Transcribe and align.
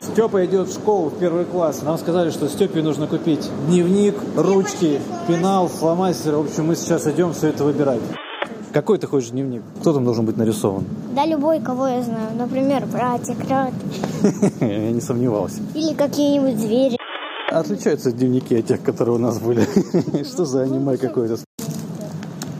Степа 0.00 0.44
идет 0.44 0.68
в 0.68 0.74
школу 0.74 1.10
в 1.10 1.18
первый 1.18 1.44
класс. 1.44 1.82
Нам 1.82 1.98
сказали, 1.98 2.30
что 2.30 2.48
Степе 2.48 2.82
нужно 2.82 3.08
купить 3.08 3.48
дневник, 3.66 4.14
ручки, 4.36 5.00
пенал, 5.26 5.66
фломастер. 5.66 6.36
В 6.36 6.40
общем, 6.46 6.66
мы 6.66 6.76
сейчас 6.76 7.06
идем 7.08 7.32
все 7.32 7.48
это 7.48 7.64
выбирать. 7.64 8.00
Какой 8.72 8.98
ты 8.98 9.06
хочешь 9.06 9.30
дневник? 9.30 9.62
Кто 9.80 9.92
там 9.92 10.04
должен 10.04 10.24
быть 10.24 10.36
нарисован? 10.36 10.84
Да 11.14 11.26
любой, 11.26 11.60
кого 11.60 11.88
я 11.88 12.02
знаю. 12.02 12.28
Например, 12.36 12.86
братик, 12.86 13.38
рад. 13.48 13.72
Я 14.60 14.92
не 14.92 15.00
сомневался. 15.00 15.60
Или 15.74 15.94
какие-нибудь 15.94 16.60
звери. 16.60 16.96
Отличаются 17.50 18.12
дневники 18.12 18.56
от 18.56 18.66
тех, 18.66 18.82
которые 18.82 19.16
у 19.16 19.18
нас 19.18 19.38
были. 19.38 19.62
Что 20.24 20.44
за 20.44 20.62
аниме 20.62 20.96
какое-то? 20.96 21.42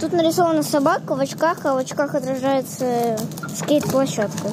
Тут 0.00 0.12
нарисована 0.12 0.62
собака 0.62 1.14
в 1.14 1.20
очках, 1.20 1.58
а 1.64 1.74
в 1.74 1.76
очках 1.76 2.14
отражается 2.14 3.16
скейт-площадка. 3.54 4.48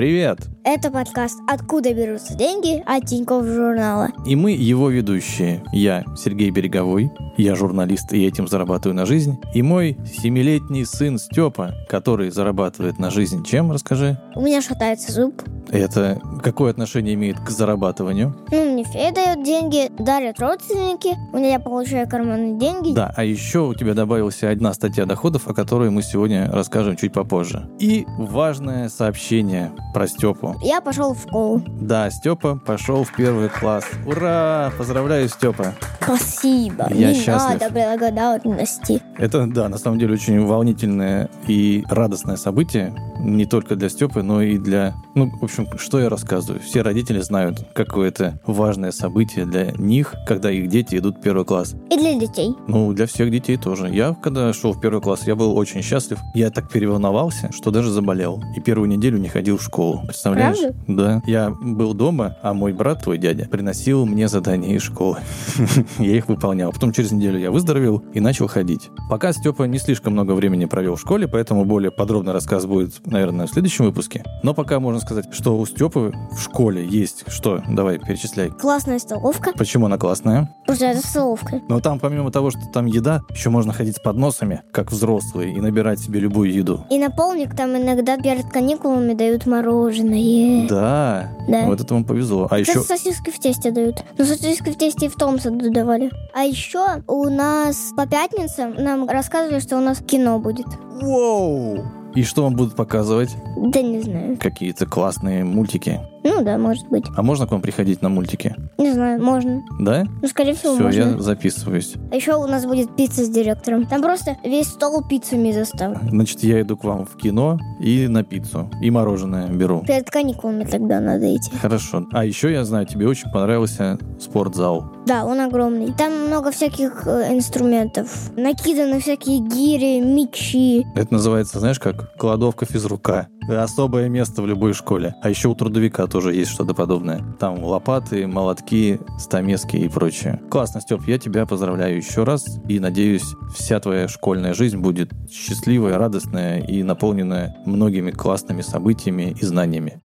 Привет! 0.00 0.38
Это 0.64 0.90
подкаст 0.90 1.38
«Откуда 1.46 1.92
берутся 1.92 2.34
деньги» 2.34 2.82
от 2.86 3.04
Тинькофф 3.04 3.44
журнала. 3.44 4.08
И 4.24 4.34
мы 4.34 4.52
его 4.52 4.88
ведущие. 4.88 5.62
Я 5.74 6.04
Сергей 6.16 6.48
Береговой, 6.48 7.10
я 7.36 7.54
журналист 7.54 8.14
и 8.14 8.24
этим 8.26 8.48
зарабатываю 8.48 8.96
на 8.96 9.04
жизнь. 9.04 9.38
И 9.52 9.60
мой 9.60 9.98
семилетний 10.06 10.86
сын 10.86 11.18
Степа, 11.18 11.74
который 11.86 12.30
зарабатывает 12.30 12.98
на 12.98 13.10
жизнь 13.10 13.44
чем, 13.44 13.72
расскажи? 13.72 14.18
У 14.34 14.40
меня 14.40 14.62
шатается 14.62 15.12
зуб. 15.12 15.42
Это 15.70 16.20
какое 16.42 16.70
отношение 16.70 17.14
имеет 17.14 17.38
к 17.40 17.50
зарабатыванию? 17.50 18.34
Ну, 18.50 18.72
мне 18.72 18.84
фея 18.84 19.12
дает 19.12 19.44
деньги, 19.44 19.90
дарят 19.98 20.40
родственники, 20.40 21.16
у 21.32 21.38
меня 21.38 21.58
получаю 21.60 22.08
карманные 22.08 22.58
деньги. 22.58 22.92
Да, 22.92 23.12
а 23.16 23.24
еще 23.24 23.60
у 23.60 23.74
тебя 23.74 23.94
добавилась 23.94 24.42
одна 24.42 24.72
статья 24.74 25.06
доходов, 25.06 25.48
о 25.48 25.54
которой 25.54 25.90
мы 25.90 26.02
сегодня 26.02 26.50
расскажем 26.50 26.96
чуть 26.96 27.12
попозже. 27.12 27.68
И 27.78 28.04
важное 28.18 28.88
сообщение 28.88 29.72
про 29.94 30.06
Степу. 30.08 30.56
Я 30.62 30.80
пошел 30.80 31.14
в 31.14 31.20
школу. 31.20 31.62
Да, 31.66 32.10
Степа 32.10 32.56
пошел 32.56 33.04
в 33.04 33.14
первый 33.14 33.48
класс. 33.48 33.84
Ура! 34.06 34.72
Поздравляю, 34.76 35.28
Степа! 35.28 35.74
Спасибо, 36.02 36.88
Я 36.90 37.12
не 37.12 37.14
счастлив. 37.14 37.60
надо 37.60 37.72
благодарности. 37.72 39.02
Это, 39.18 39.46
да, 39.46 39.68
на 39.68 39.78
самом 39.78 39.98
деле 39.98 40.14
очень 40.14 40.44
волнительное 40.44 41.28
и 41.46 41.84
радостное 41.88 42.36
событие, 42.36 42.94
не 43.20 43.44
только 43.44 43.76
для 43.76 43.88
Степы, 43.88 44.22
но 44.22 44.42
и 44.42 44.58
для... 44.58 44.94
Ну, 45.14 45.30
в 45.30 45.44
общем, 45.44 45.59
что 45.78 46.00
я 46.00 46.08
рассказываю? 46.08 46.60
Все 46.60 46.82
родители 46.82 47.20
знают, 47.20 47.66
какое 47.72 48.08
это 48.08 48.38
важное 48.46 48.92
событие 48.92 49.46
для 49.46 49.72
них, 49.72 50.14
когда 50.26 50.50
их 50.50 50.68
дети 50.68 50.96
идут 50.96 51.18
в 51.18 51.20
первый 51.20 51.44
класс. 51.44 51.74
И 51.90 51.96
для 51.96 52.14
детей. 52.18 52.54
Ну, 52.66 52.92
для 52.92 53.06
всех 53.06 53.30
детей 53.30 53.56
тоже. 53.56 53.88
Я, 53.88 54.14
когда 54.14 54.52
шел 54.52 54.72
в 54.72 54.80
первый 54.80 55.00
класс, 55.00 55.26
я 55.26 55.34
был 55.34 55.56
очень 55.56 55.82
счастлив. 55.82 56.18
Я 56.34 56.50
так 56.50 56.70
переволновался, 56.70 57.50
что 57.52 57.70
даже 57.70 57.90
заболел. 57.90 58.42
И 58.56 58.60
первую 58.60 58.88
неделю 58.88 59.18
не 59.18 59.28
ходил 59.28 59.58
в 59.58 59.62
школу. 59.62 60.02
Представляешь? 60.04 60.58
Правда? 60.58 60.76
Да. 60.86 61.22
Я 61.26 61.50
был 61.50 61.94
дома, 61.94 62.36
а 62.42 62.54
мой 62.54 62.72
брат, 62.72 63.02
твой 63.02 63.18
дядя, 63.18 63.46
приносил 63.48 64.06
мне 64.06 64.28
задания 64.28 64.76
из 64.76 64.82
школы. 64.82 65.18
Я 65.98 66.16
их 66.16 66.28
выполнял. 66.28 66.72
Потом 66.72 66.92
через 66.92 67.12
неделю 67.12 67.38
я 67.38 67.50
выздоровел 67.50 68.02
и 68.12 68.20
начал 68.20 68.46
ходить. 68.46 68.90
Пока 69.08 69.32
Степа 69.32 69.64
не 69.64 69.78
слишком 69.78 70.12
много 70.12 70.32
времени 70.32 70.64
провел 70.64 70.96
в 70.96 71.00
школе, 71.00 71.28
поэтому 71.28 71.64
более 71.64 71.90
подробный 71.90 72.32
рассказ 72.32 72.66
будет, 72.66 73.04
наверное, 73.06 73.46
в 73.46 73.50
следующем 73.50 73.84
выпуске. 73.84 74.24
Но 74.42 74.54
пока 74.54 74.80
можно 74.80 75.00
сказать, 75.00 75.26
что 75.32 75.49
у 75.52 75.66
Степы 75.66 76.12
в 76.32 76.40
школе 76.40 76.84
есть 76.86 77.24
что? 77.28 77.62
Давай, 77.68 77.98
перечисляй. 77.98 78.50
Классная 78.50 78.98
столовка. 78.98 79.52
Почему 79.56 79.86
она 79.86 79.98
классная? 79.98 80.54
Что 80.64 80.84
это 80.86 81.06
столовка. 81.06 81.60
Но 81.68 81.80
там, 81.80 81.98
помимо 81.98 82.30
того, 82.30 82.50
что 82.50 82.60
там 82.72 82.86
еда, 82.86 83.20
еще 83.30 83.50
можно 83.50 83.72
ходить 83.72 83.96
с 83.96 84.00
подносами, 84.00 84.62
как 84.72 84.90
взрослые, 84.90 85.54
и 85.54 85.60
набирать 85.60 86.00
себе 86.00 86.20
любую 86.20 86.52
еду. 86.52 86.84
И 86.90 86.98
на 86.98 87.10
полник 87.10 87.54
там 87.56 87.76
иногда 87.76 88.16
перед 88.16 88.46
каникулами 88.50 89.14
дают 89.14 89.46
мороженое. 89.46 90.68
Да, 90.68 91.30
Да. 91.48 91.66
вот 91.66 91.80
это 91.80 91.94
вам 91.94 92.04
повезло. 92.04 92.48
А 92.50 92.58
еще... 92.58 92.72
Сейчас 92.72 92.86
сосиски 92.86 93.30
в 93.30 93.38
тесте 93.38 93.70
дают. 93.70 93.96
Ну, 94.18 94.24
сосиски 94.24 94.70
в 94.70 94.76
тесте 94.76 95.06
и 95.06 95.08
в 95.08 95.14
том 95.16 95.38
саду 95.38 95.70
давали. 95.70 96.10
А 96.34 96.42
еще 96.42 97.02
у 97.06 97.24
нас 97.28 97.92
по 97.96 98.06
пятницам 98.06 98.74
нам 98.74 99.08
рассказывали, 99.08 99.60
что 99.60 99.76
у 99.76 99.80
нас 99.80 99.98
кино 99.98 100.38
будет. 100.38 100.66
Воу! 101.00 101.82
И 102.14 102.24
что 102.24 102.42
вам 102.44 102.54
будут 102.54 102.74
показывать? 102.74 103.36
Да 103.56 103.82
не 103.82 104.00
знаю. 104.00 104.36
Какие-то 104.38 104.86
классные 104.86 105.44
мультики. 105.44 106.00
Ну 106.22 106.42
да, 106.42 106.58
может 106.58 106.88
быть. 106.88 107.04
А 107.16 107.22
можно 107.22 107.46
к 107.46 107.50
вам 107.50 107.62
приходить 107.62 108.02
на 108.02 108.08
мультики? 108.08 108.54
Не 108.78 108.92
знаю, 108.92 109.22
можно. 109.22 109.62
Да? 109.78 110.04
Ну, 110.20 110.28
скорее 110.28 110.54
всего, 110.54 110.74
Все, 110.74 110.82
можно. 110.84 110.98
я 111.00 111.18
записываюсь. 111.18 111.94
А 112.10 112.16
еще 112.16 112.34
у 112.36 112.46
нас 112.46 112.66
будет 112.66 112.94
пицца 112.96 113.24
с 113.24 113.28
директором. 113.28 113.86
Там 113.86 114.02
просто 114.02 114.36
весь 114.44 114.66
стол 114.68 115.02
пиццами 115.08 115.52
заставлен. 115.52 116.00
Значит, 116.10 116.42
я 116.42 116.60
иду 116.60 116.76
к 116.76 116.84
вам 116.84 117.06
в 117.06 117.16
кино 117.16 117.58
и 117.80 118.06
на 118.08 118.22
пиццу. 118.24 118.70
И 118.82 118.90
мороженое 118.90 119.48
беру. 119.48 119.82
Перед 119.86 120.10
каникулами 120.10 120.64
тогда 120.64 121.00
надо 121.00 121.34
идти. 121.34 121.50
Хорошо. 121.56 122.06
А 122.12 122.24
еще 122.24 122.52
я 122.52 122.64
знаю, 122.64 122.86
тебе 122.86 123.08
очень 123.08 123.30
понравился 123.30 123.98
спортзал. 124.18 124.84
Да, 125.06 125.24
он 125.24 125.40
огромный. 125.40 125.92
Там 125.92 126.26
много 126.26 126.50
всяких 126.50 127.06
э, 127.06 127.32
инструментов. 127.34 128.30
Накиданы 128.36 129.00
всякие 129.00 129.38
гири, 129.40 130.00
мечи. 130.00 130.86
Это 130.94 131.12
называется, 131.14 131.58
знаешь, 131.60 131.78
как 131.78 132.14
кладовка 132.16 132.66
физрука. 132.66 133.28
Особое 133.56 134.08
место 134.08 134.42
в 134.42 134.46
любой 134.46 134.74
школе. 134.74 135.14
А 135.22 135.30
еще 135.30 135.48
у 135.48 135.54
трудовика 135.54 136.06
тоже 136.06 136.34
есть 136.34 136.50
что-то 136.50 136.74
подобное. 136.74 137.22
Там 137.38 137.62
лопаты, 137.62 138.26
молотки, 138.26 139.00
стамески 139.18 139.76
и 139.76 139.88
прочее. 139.88 140.40
Классно, 140.50 140.80
Степ, 140.80 141.06
я 141.06 141.18
тебя 141.18 141.46
поздравляю 141.46 141.96
еще 141.96 142.24
раз. 142.24 142.44
И 142.68 142.78
надеюсь, 142.78 143.34
вся 143.54 143.80
твоя 143.80 144.08
школьная 144.08 144.54
жизнь 144.54 144.78
будет 144.78 145.12
счастливая, 145.30 145.98
радостная 145.98 146.60
и 146.60 146.82
наполненная 146.82 147.56
многими 147.66 148.10
классными 148.10 148.62
событиями 148.62 149.36
и 149.40 149.44
знаниями. 149.44 150.02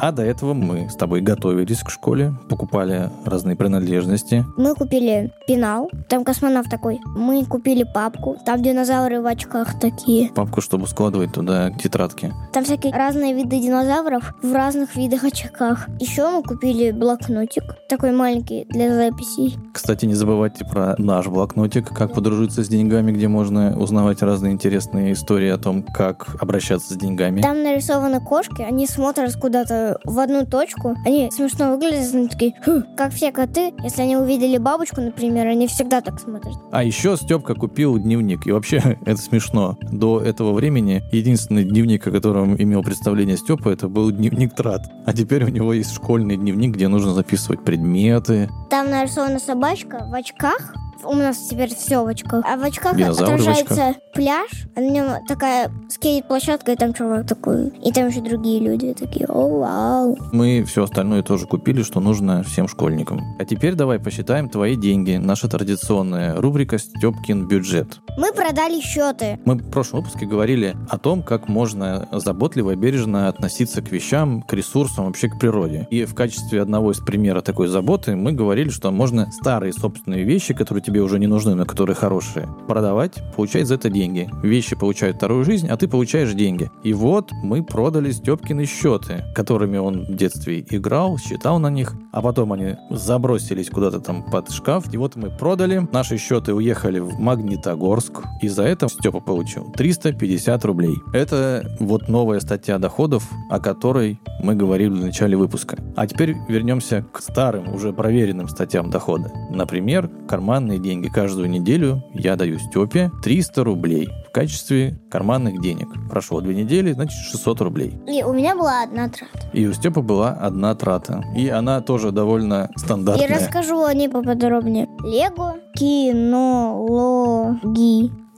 А 0.00 0.12
до 0.12 0.22
этого 0.22 0.54
мы 0.54 0.88
с 0.88 0.96
тобой 0.96 1.20
готовились 1.20 1.82
к 1.82 1.90
школе, 1.90 2.32
покупали 2.48 3.10
разные 3.26 3.54
принадлежности. 3.54 4.46
Мы 4.56 4.74
купили 4.74 5.30
пенал, 5.46 5.90
там 6.08 6.24
космонавт 6.24 6.70
такой. 6.70 7.00
Мы 7.04 7.44
купили 7.44 7.84
папку, 7.84 8.38
там 8.46 8.62
динозавры 8.62 9.20
в 9.20 9.26
очках 9.26 9.78
такие. 9.78 10.30
Папку, 10.30 10.62
чтобы 10.62 10.86
складывать 10.86 11.34
туда 11.34 11.70
тетрадки. 11.72 12.32
Там 12.54 12.64
всякие 12.64 12.94
разные 12.94 13.34
виды 13.34 13.60
динозавров 13.60 14.34
в 14.42 14.54
разных 14.54 14.96
видах 14.96 15.24
очках. 15.24 15.86
Еще 15.98 16.26
мы 16.30 16.42
купили 16.42 16.92
блокнотик, 16.92 17.64
такой 17.86 18.12
маленький 18.12 18.64
для 18.70 18.94
записей. 18.94 19.58
Кстати, 19.74 20.06
не 20.06 20.14
забывайте 20.14 20.64
про 20.64 20.94
наш 20.96 21.26
блокнотик, 21.26 21.88
как 21.88 22.14
подружиться 22.14 22.64
с 22.64 22.68
деньгами, 22.68 23.12
где 23.12 23.28
можно 23.28 23.78
узнавать 23.78 24.22
разные 24.22 24.54
интересные 24.54 25.12
истории 25.12 25.50
о 25.50 25.58
том, 25.58 25.82
как 25.82 26.36
обращаться 26.40 26.94
с 26.94 26.96
деньгами. 26.96 27.42
Там 27.42 27.62
нарисованы 27.62 28.20
кошки, 28.20 28.62
они 28.62 28.86
смотрят 28.86 29.34
куда-то 29.34 29.89
в 30.04 30.18
одну 30.18 30.46
точку. 30.46 30.96
Они 31.04 31.30
смешно 31.30 31.70
выглядят, 31.70 32.14
они 32.14 32.28
такие, 32.28 32.54
«Хм». 32.64 32.84
как 32.96 33.12
все 33.12 33.32
коты. 33.32 33.72
Если 33.82 34.02
они 34.02 34.16
увидели 34.16 34.58
бабочку, 34.58 35.00
например, 35.00 35.46
они 35.46 35.66
всегда 35.66 36.00
так 36.00 36.20
смотрят. 36.20 36.54
А 36.72 36.82
еще 36.82 37.16
Степка 37.16 37.54
купил 37.54 37.98
дневник. 37.98 38.46
И 38.46 38.52
вообще, 38.52 38.98
это 39.06 39.20
смешно. 39.20 39.76
До 39.90 40.20
этого 40.20 40.52
времени 40.52 41.02
единственный 41.12 41.64
дневник, 41.64 42.06
о 42.06 42.10
котором 42.10 42.56
имел 42.56 42.82
представление 42.82 43.36
Степа, 43.36 43.68
это 43.68 43.88
был 43.88 44.10
дневник 44.10 44.54
трат. 44.54 44.90
А 45.06 45.12
теперь 45.12 45.44
у 45.44 45.48
него 45.48 45.72
есть 45.72 45.94
школьный 45.94 46.36
дневник, 46.36 46.74
где 46.74 46.88
нужно 46.88 47.14
записывать 47.14 47.64
предметы. 47.64 48.48
Там 48.68 48.90
нарисована 48.90 49.38
собачка 49.38 50.06
в 50.08 50.14
очках. 50.14 50.74
У 51.04 51.14
нас 51.14 51.38
теперь 51.48 51.74
все 51.74 52.04
в 52.04 52.06
очках. 52.06 52.44
А 52.46 52.56
в 52.56 52.62
очках 52.62 52.96
Динозавры 52.96 53.36
в 53.36 53.40
отражается 53.40 53.94
пляж, 54.14 54.50
а 54.76 54.80
на 54.80 54.90
нем 54.90 55.06
такая 55.26 55.70
скейт-площадка, 55.88 56.72
и 56.72 56.76
там 56.76 56.92
чувак 56.94 57.26
такой. 57.26 57.68
И 57.84 57.92
там 57.92 58.08
еще 58.08 58.20
другие 58.20 58.60
люди 58.60 58.94
такие, 58.94 59.26
о, 59.26 59.60
вау. 59.60 60.18
Мы 60.32 60.64
все 60.64 60.84
остальное 60.84 61.22
тоже 61.22 61.46
купили, 61.46 61.82
что 61.82 62.00
нужно 62.00 62.42
всем 62.42 62.68
школьникам. 62.68 63.20
А 63.38 63.44
теперь 63.44 63.74
давай 63.74 63.98
посчитаем 63.98 64.48
твои 64.48 64.76
деньги. 64.76 65.16
Наша 65.16 65.48
традиционная 65.48 66.40
рубрика 66.40 66.78
«Степкин 66.78 67.48
бюджет». 67.48 68.00
Мы 68.16 68.32
продали 68.32 68.80
счеты. 68.80 69.38
Мы 69.44 69.54
в 69.56 69.70
прошлом 69.70 70.00
выпуске 70.00 70.26
говорили 70.26 70.76
о 70.88 70.98
том, 70.98 71.22
как 71.22 71.48
можно 71.48 72.08
заботливо 72.12 72.72
и 72.72 72.76
бережно 72.76 73.28
относиться 73.28 73.82
к 73.82 73.90
вещам, 73.90 74.42
к 74.42 74.52
ресурсам, 74.52 75.06
вообще 75.06 75.28
к 75.28 75.38
природе. 75.38 75.86
И 75.90 76.04
в 76.04 76.14
качестве 76.14 76.60
одного 76.60 76.92
из 76.92 76.98
примера 76.98 77.40
такой 77.40 77.68
заботы 77.68 78.16
мы 78.16 78.32
говорили, 78.32 78.70
что 78.70 78.90
можно 78.90 79.30
старые 79.32 79.72
собственные 79.72 80.24
вещи, 80.24 80.54
которые 80.54 80.82
тебе 80.90 81.02
уже 81.02 81.20
не 81.20 81.28
нужны, 81.28 81.54
но 81.54 81.64
которые 81.66 81.94
хорошие, 81.94 82.48
продавать, 82.66 83.22
получать 83.36 83.68
за 83.68 83.74
это 83.74 83.90
деньги. 83.90 84.28
Вещи 84.42 84.74
получают 84.74 85.18
вторую 85.18 85.44
жизнь, 85.44 85.68
а 85.68 85.76
ты 85.76 85.86
получаешь 85.86 86.32
деньги. 86.32 86.68
И 86.82 86.92
вот 86.92 87.30
мы 87.44 87.62
продали 87.62 88.10
Степкины 88.10 88.64
счеты, 88.64 89.24
которыми 89.32 89.78
он 89.78 90.04
в 90.04 90.16
детстве 90.16 90.66
играл, 90.68 91.16
считал 91.16 91.60
на 91.60 91.70
них, 91.70 91.94
а 92.12 92.22
потом 92.22 92.52
они 92.52 92.74
забросились 92.90 93.70
куда-то 93.70 94.00
там 94.00 94.24
под 94.28 94.50
шкаф, 94.50 94.92
и 94.92 94.96
вот 94.96 95.14
мы 95.14 95.30
продали, 95.30 95.86
наши 95.92 96.18
счеты 96.18 96.54
уехали 96.54 96.98
в 96.98 97.20
Магнитогорск, 97.20 98.22
и 98.42 98.48
за 98.48 98.64
это 98.64 98.88
Степа 98.88 99.20
получил 99.20 99.72
350 99.76 100.64
рублей. 100.64 100.96
Это 101.12 101.76
вот 101.78 102.08
новая 102.08 102.40
статья 102.40 102.78
доходов, 102.78 103.30
о 103.48 103.60
которой 103.60 104.18
мы 104.42 104.56
говорили 104.56 104.90
в 104.90 105.04
начале 105.04 105.36
выпуска. 105.36 105.78
А 105.94 106.08
теперь 106.08 106.36
вернемся 106.48 107.06
к 107.12 107.20
старым, 107.20 107.72
уже 107.72 107.92
проверенным 107.92 108.48
статьям 108.48 108.90
дохода. 108.90 109.30
Например, 109.50 110.10
карманные 110.28 110.79
деньги. 110.80 111.08
Каждую 111.08 111.48
неделю 111.48 112.02
я 112.14 112.36
даю 112.36 112.58
Степе 112.58 113.10
300 113.22 113.64
рублей 113.64 114.08
в 114.28 114.32
качестве 114.32 114.98
карманных 115.10 115.60
денег. 115.60 115.88
Прошло 116.08 116.40
две 116.40 116.54
недели, 116.54 116.92
значит 116.92 117.18
600 117.30 117.60
рублей. 117.60 117.98
И 118.06 118.22
у 118.22 118.32
меня 118.32 118.54
была 118.56 118.82
одна 118.82 119.08
трата. 119.08 119.50
И 119.52 119.66
у 119.66 119.72
Степы 119.72 120.02
была 120.02 120.30
одна 120.30 120.74
трата. 120.74 121.24
И 121.36 121.48
она 121.48 121.80
тоже 121.80 122.12
довольно 122.12 122.70
стандартная. 122.76 123.28
И 123.28 123.32
расскажу 123.32 123.82
о 123.84 123.92
ней 123.94 124.08
поподробнее. 124.08 124.88
Лего, 125.02 125.56
кинологи. 125.74 127.60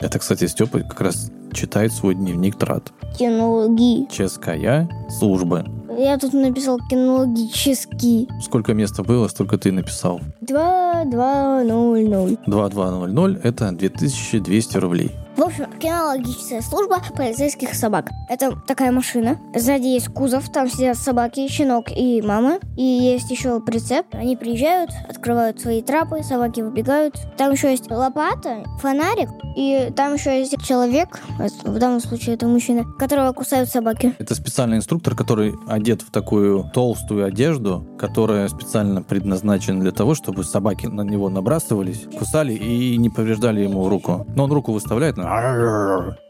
Это, 0.00 0.18
кстати, 0.18 0.46
Степа 0.46 0.80
как 0.80 1.00
раз 1.00 1.30
читает 1.52 1.92
свой 1.92 2.14
дневник 2.14 2.56
трат. 2.56 2.92
Кинологи. 3.18 4.06
Ческая 4.10 4.88
служба. 5.10 5.64
Я 5.98 6.18
тут 6.18 6.32
написал 6.32 6.78
кинологический. 6.88 8.28
Сколько 8.42 8.74
места 8.74 9.02
было, 9.02 9.28
столько 9.28 9.58
ты 9.58 9.72
написал. 9.72 10.20
2200. 10.40 12.38
2200 12.46 13.46
это 13.46 13.72
2200 13.72 14.76
рублей. 14.78 15.10
В 15.42 15.46
общем, 15.46 15.66
кинологическая 15.80 16.60
служба 16.62 17.02
полицейских 17.16 17.74
собак. 17.74 18.10
Это 18.28 18.56
такая 18.64 18.92
машина. 18.92 19.40
Сзади 19.56 19.88
есть 19.88 20.06
кузов, 20.06 20.48
там 20.52 20.70
сидят 20.70 20.96
собаки, 20.96 21.48
щенок 21.48 21.86
и 21.90 22.22
мама. 22.22 22.60
И 22.76 22.84
есть 22.84 23.28
еще 23.28 23.60
прицеп. 23.60 24.06
Они 24.12 24.36
приезжают, 24.36 24.92
открывают 25.08 25.60
свои 25.60 25.82
трапы, 25.82 26.22
собаки 26.22 26.60
выбегают. 26.60 27.16
Там 27.36 27.50
еще 27.50 27.72
есть 27.72 27.90
лопата, 27.90 28.62
фонарик. 28.78 29.30
И 29.56 29.92
там 29.96 30.14
еще 30.14 30.38
есть 30.38 30.54
человек, 30.64 31.20
в 31.64 31.78
данном 31.78 32.00
случае 32.00 32.36
это 32.36 32.46
мужчина, 32.46 32.84
которого 32.84 33.32
кусают 33.32 33.68
собаки. 33.68 34.14
Это 34.20 34.36
специальный 34.36 34.76
инструктор, 34.76 35.16
который 35.16 35.54
одет 35.66 36.02
в 36.02 36.12
такую 36.12 36.70
толстую 36.72 37.26
одежду, 37.26 37.84
которая 37.98 38.46
специально 38.48 39.02
предназначена 39.02 39.80
для 39.80 39.92
того, 39.92 40.14
чтобы 40.14 40.44
собаки 40.44 40.86
на 40.86 41.02
него 41.02 41.28
набрасывались, 41.28 42.06
кусали 42.16 42.54
и 42.54 42.96
не 42.96 43.10
повреждали 43.10 43.62
ему 43.62 43.88
руку. 43.88 44.24
Но 44.36 44.44
он 44.44 44.52
руку 44.52 44.72
выставляет, 44.72 45.18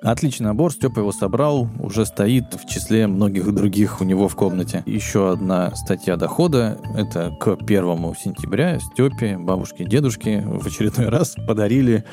Отличный 0.03 0.47
набор, 0.47 0.73
Степа 0.73 1.01
его 1.01 1.13
собрал, 1.13 1.69
уже 1.81 2.07
стоит 2.07 2.55
в 2.55 2.69
числе 2.69 3.07
многих 3.07 3.53
других 3.55 4.01
у 4.01 4.05
него 4.05 4.29
в 4.29 4.37
комнате. 4.37 4.83
Еще 4.87 5.33
одна 5.33 5.75
статья 5.75 6.17
дохода, 6.17 6.79
это 6.97 7.37
к 7.41 7.57
первому 7.65 8.15
сентября 8.15 8.79
Степе, 8.79 9.39
бабушке 9.39 9.85
и 9.85 9.89
дедушке 9.89 10.43
в 10.45 10.67
очередной 10.67 11.09
раз 11.09 11.35
подарили 11.47 12.05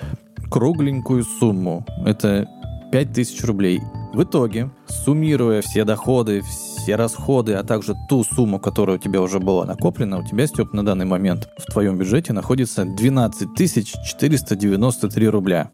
кругленькую 0.50 1.24
сумму. 1.24 1.86
Это 2.06 2.48
5000 2.92 3.44
рублей. 3.44 3.82
В 4.14 4.24
итоге, 4.24 4.72
суммируя 4.88 5.62
все 5.62 5.86
доходы, 5.86 6.42
все 6.42 6.96
расходы, 6.96 7.54
а 7.54 7.64
также 7.64 7.94
ту 8.10 8.24
сумму, 8.24 8.60
которая 8.60 8.98
у 8.98 9.00
тебя 9.00 9.22
уже 9.22 9.40
была 9.40 9.66
накоплена, 9.66 10.18
у 10.18 10.24
тебя, 10.26 10.48
Степ, 10.48 10.74
на 10.74 10.84
данный 10.84 11.06
момент 11.06 11.50
в 11.58 11.72
твоем 11.72 11.98
бюджете 11.98 12.34
находится 12.34 12.86
12 12.86 13.50
493 13.56 15.28
рубля. 15.30 15.72